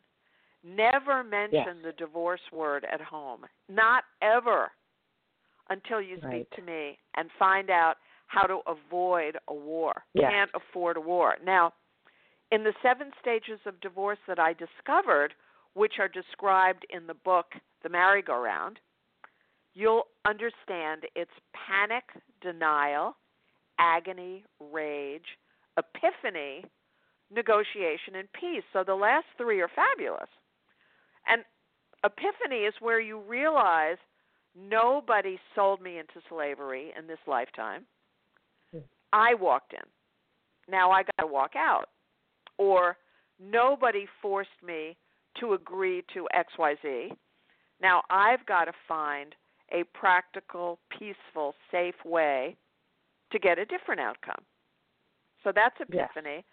Never 0.64 1.22
mention 1.22 1.52
Yes. 1.52 1.76
the 1.84 1.92
divorce 1.92 2.40
word 2.52 2.84
at 2.84 3.00
home. 3.00 3.46
Not 3.68 4.04
ever 4.20 4.70
until 5.70 6.00
you 6.00 6.16
speak 6.18 6.24
Right. 6.30 6.50
to 6.52 6.62
me 6.62 6.98
and 7.14 7.30
find 7.32 7.70
out 7.70 7.98
how 8.26 8.46
to 8.46 8.58
avoid 8.66 9.38
a 9.48 9.54
war. 9.54 10.04
Yes. 10.14 10.30
Can't 10.30 10.50
afford 10.54 10.96
a 10.96 11.00
war. 11.00 11.38
Now, 11.42 11.72
in 12.50 12.64
the 12.64 12.74
seven 12.82 13.12
stages 13.20 13.60
of 13.66 13.80
divorce 13.80 14.18
that 14.26 14.38
I 14.38 14.52
discovered, 14.52 15.34
which 15.74 15.98
are 15.98 16.08
described 16.08 16.84
in 16.90 17.06
the 17.06 17.14
book 17.14 17.54
The 17.82 17.88
Merry-Go-Round, 17.88 18.80
you'll 19.74 20.08
understand 20.24 21.06
it's 21.14 21.30
panic, 21.52 22.10
denial, 22.40 23.16
agony, 23.78 24.44
rage, 24.72 25.24
epiphany, 25.76 26.64
negotiation, 27.34 28.16
and 28.16 28.28
peace. 28.32 28.64
So 28.72 28.84
the 28.84 28.94
last 28.94 29.26
three 29.36 29.60
are 29.60 29.70
fabulous. 29.74 30.28
And 31.26 31.42
epiphany 32.04 32.64
is 32.64 32.74
where 32.80 33.00
you 33.00 33.20
realize 33.20 33.98
nobody 34.56 35.38
sold 35.54 35.80
me 35.80 35.98
into 35.98 36.20
slavery 36.28 36.92
in 36.98 37.06
this 37.06 37.18
lifetime. 37.26 37.84
Hmm. 38.72 38.80
I 39.12 39.34
walked 39.34 39.72
in. 39.72 39.86
Now 40.70 40.90
I 40.90 41.02
got 41.02 41.22
to 41.22 41.26
walk 41.26 41.52
out. 41.56 41.86
Or 42.58 42.96
nobody 43.40 44.06
forced 44.20 44.50
me 44.64 44.96
to 45.40 45.54
agree 45.54 46.02
to 46.14 46.26
XYZ. 46.34 47.10
Now 47.80 48.02
I've 48.10 48.44
got 48.46 48.64
to 48.64 48.72
find 48.88 49.34
a 49.70 49.84
practical, 49.94 50.78
peaceful, 50.90 51.54
safe 51.70 51.94
way 52.04 52.56
to 53.32 53.38
get 53.38 53.58
a 53.58 53.64
different 53.64 54.00
outcome. 54.00 54.42
So 55.44 55.52
that's 55.54 55.76
epiphany. 55.80 56.44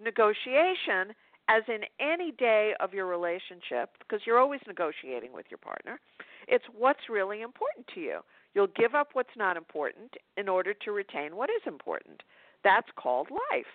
Negotiation, 0.00 1.14
as 1.48 1.62
in 1.68 1.80
any 2.00 2.32
day 2.32 2.74
of 2.80 2.92
your 2.92 3.06
relationship, 3.06 3.90
because 3.98 4.20
you're 4.26 4.38
always 4.38 4.60
negotiating 4.66 5.32
with 5.32 5.46
your 5.50 5.58
partner, 5.58 6.00
it's 6.48 6.64
what's 6.76 7.08
really 7.08 7.42
important 7.42 7.86
to 7.94 8.00
you. 8.00 8.20
You'll 8.54 8.68
give 8.76 8.94
up 8.94 9.10
what's 9.12 9.36
not 9.36 9.56
important 9.56 10.14
in 10.36 10.48
order 10.48 10.74
to 10.84 10.92
retain 10.92 11.36
what 11.36 11.50
is 11.50 11.62
important. 11.66 12.22
That's 12.62 12.88
called 12.96 13.28
life. 13.30 13.66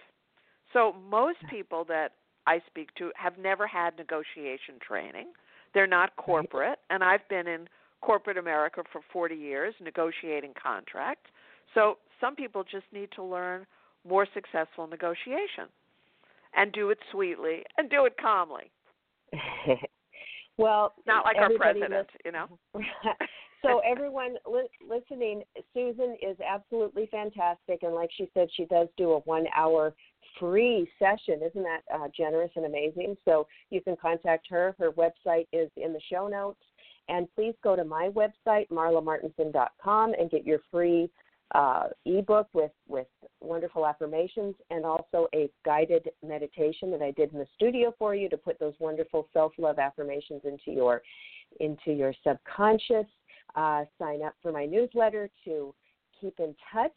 So 0.74 0.96
most 1.10 1.38
people 1.50 1.84
that 1.86 2.14
I 2.48 2.62
speak 2.68 2.94
to 2.96 3.12
have 3.16 3.38
never 3.38 3.68
had 3.68 3.98
negotiation 3.98 4.76
training. 4.86 5.28
They're 5.74 5.88
not 5.88 6.16
corporate, 6.16 6.80
and 6.90 7.04
I've 7.04 7.28
been 7.30 7.48
in 7.48 7.68
corporate 8.02 8.38
America 8.38 8.82
for 8.92 9.02
40 9.12 9.36
years 9.36 9.74
negotiating 9.82 10.54
contracts. 10.62 11.30
So 11.74 11.98
some 12.20 12.36
people 12.36 12.64
just 12.64 12.86
need 12.92 13.10
to 13.16 13.24
learn 13.24 13.66
more 14.08 14.28
successful 14.34 14.88
negotiation 14.88 15.66
and 16.56 16.72
do 16.72 16.90
it 16.90 16.98
sweetly 17.12 17.64
and 17.78 17.90
do 17.90 18.06
it 18.06 18.16
calmly. 18.20 18.72
well, 20.58 20.94
Not 21.06 21.26
like 21.26 21.38
our 21.38 21.50
president, 21.58 22.08
you 22.26 22.32
know. 22.32 22.48
so 23.62 23.82
everyone 23.86 24.36
li- 24.50 24.70
listening, 24.88 25.44
Susan 25.74 26.18
is 26.22 26.38
absolutely 26.40 27.08
fantastic, 27.12 27.84
and 27.84 27.94
like 27.94 28.10
she 28.18 28.30
said, 28.34 28.48
she 28.56 28.66
does 28.66 28.88
do 28.98 29.12
a 29.12 29.20
one-hour 29.20 29.94
free 30.40 30.90
session. 30.98 31.42
Isn't 31.46 31.64
that 31.64 31.82
uh, 31.94 32.08
generous 32.16 32.52
and 32.56 32.66
amazing? 32.66 33.16
So 33.26 33.48
you 33.70 33.82
can 33.82 33.96
contact 34.02 34.48
her. 34.50 34.76
Her 34.80 34.92
website 34.92 35.48
is 35.54 35.70
in 35.78 35.94
the 35.94 36.02
show 36.12 36.28
notes, 36.28 36.62
and 37.08 37.28
please 37.36 37.54
go 37.64 37.76
to 37.76 37.84
my 37.84 38.10
website 38.10 38.70
marlamartenson.com 38.70 40.14
and 40.14 40.32
get 40.32 40.46
your 40.46 40.60
free 40.72 41.10
uh, 41.56 41.88
ebook 42.06 42.48
with 42.54 42.72
with 42.88 43.08
wonderful 43.42 43.86
affirmations 43.86 44.56
and 44.70 44.86
also 44.86 45.28
a 45.34 45.50
guided 45.66 46.10
meditation 46.26 46.92
that 46.92 47.02
I 47.02 47.12
did 47.12 47.34
in 47.34 47.40
the 47.40 47.48
studio 47.56 47.94
for 47.98 48.14
you 48.14 48.30
to 48.30 48.38
put 48.38 48.60
those 48.60 48.74
wonderful 48.80 49.28
self-love 49.34 49.80
affirmations 49.80 50.42
into 50.44 50.72
your 50.72 51.02
into 51.60 51.92
your 51.92 52.14
subconscious. 52.24 53.08
Uh, 53.56 53.84
sign 53.98 54.22
up 54.22 54.36
for 54.44 54.52
my 54.52 54.66
newsletter 54.66 55.30
to 55.46 55.74
keep 56.22 56.40
in 56.40 56.56
touch. 56.72 56.92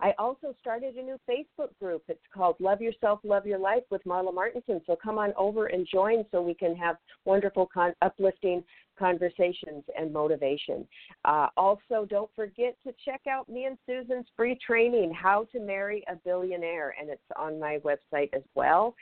I 0.00 0.12
also 0.18 0.54
started 0.60 0.96
a 0.96 1.02
new 1.02 1.18
Facebook 1.28 1.70
group. 1.80 2.02
It's 2.08 2.20
called 2.32 2.56
Love 2.60 2.82
Yourself, 2.82 3.20
Love 3.24 3.46
Your 3.46 3.58
Life 3.58 3.84
with 3.90 4.04
Marla 4.04 4.32
Martenson. 4.32 4.80
So 4.86 4.96
come 5.02 5.18
on 5.18 5.32
over 5.36 5.66
and 5.66 5.86
join 5.90 6.24
so 6.30 6.42
we 6.42 6.54
can 6.54 6.76
have 6.76 6.96
wonderful, 7.24 7.68
con- 7.72 7.94
uplifting 8.02 8.62
conversations 8.98 9.84
and 9.98 10.12
motivation. 10.12 10.86
Uh, 11.24 11.48
also, 11.56 12.06
don't 12.08 12.30
forget 12.36 12.76
to 12.86 12.92
check 13.04 13.22
out 13.28 13.48
me 13.48 13.64
and 13.64 13.78
Susan's 13.86 14.26
free 14.36 14.58
training, 14.66 15.12
How 15.14 15.46
to 15.52 15.60
Marry 15.60 16.04
a 16.08 16.16
Billionaire, 16.16 16.94
and 17.00 17.08
it's 17.08 17.22
on 17.36 17.58
my 17.58 17.78
website 17.78 18.28
as 18.34 18.42
well. 18.54 18.94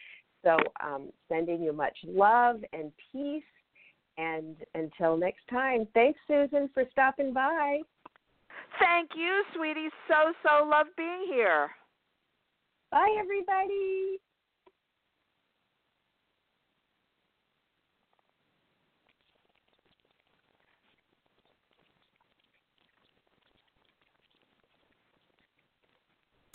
So, 0.44 0.56
um, 0.84 1.10
sending 1.28 1.62
you 1.62 1.72
much 1.72 1.96
love 2.04 2.60
and 2.72 2.92
peace. 3.10 3.42
And 4.16 4.56
until 4.74 5.16
next 5.16 5.42
time, 5.50 5.88
thanks, 5.92 6.20
Susan, 6.28 6.70
for 6.72 6.84
stopping 6.92 7.32
by. 7.32 7.80
Thank 8.80 9.10
you, 9.16 9.42
sweetie. 9.54 9.88
So, 10.08 10.32
so 10.42 10.66
love 10.68 10.86
being 10.96 11.26
here. 11.28 11.70
Bye, 12.90 13.16
everybody. 13.18 14.20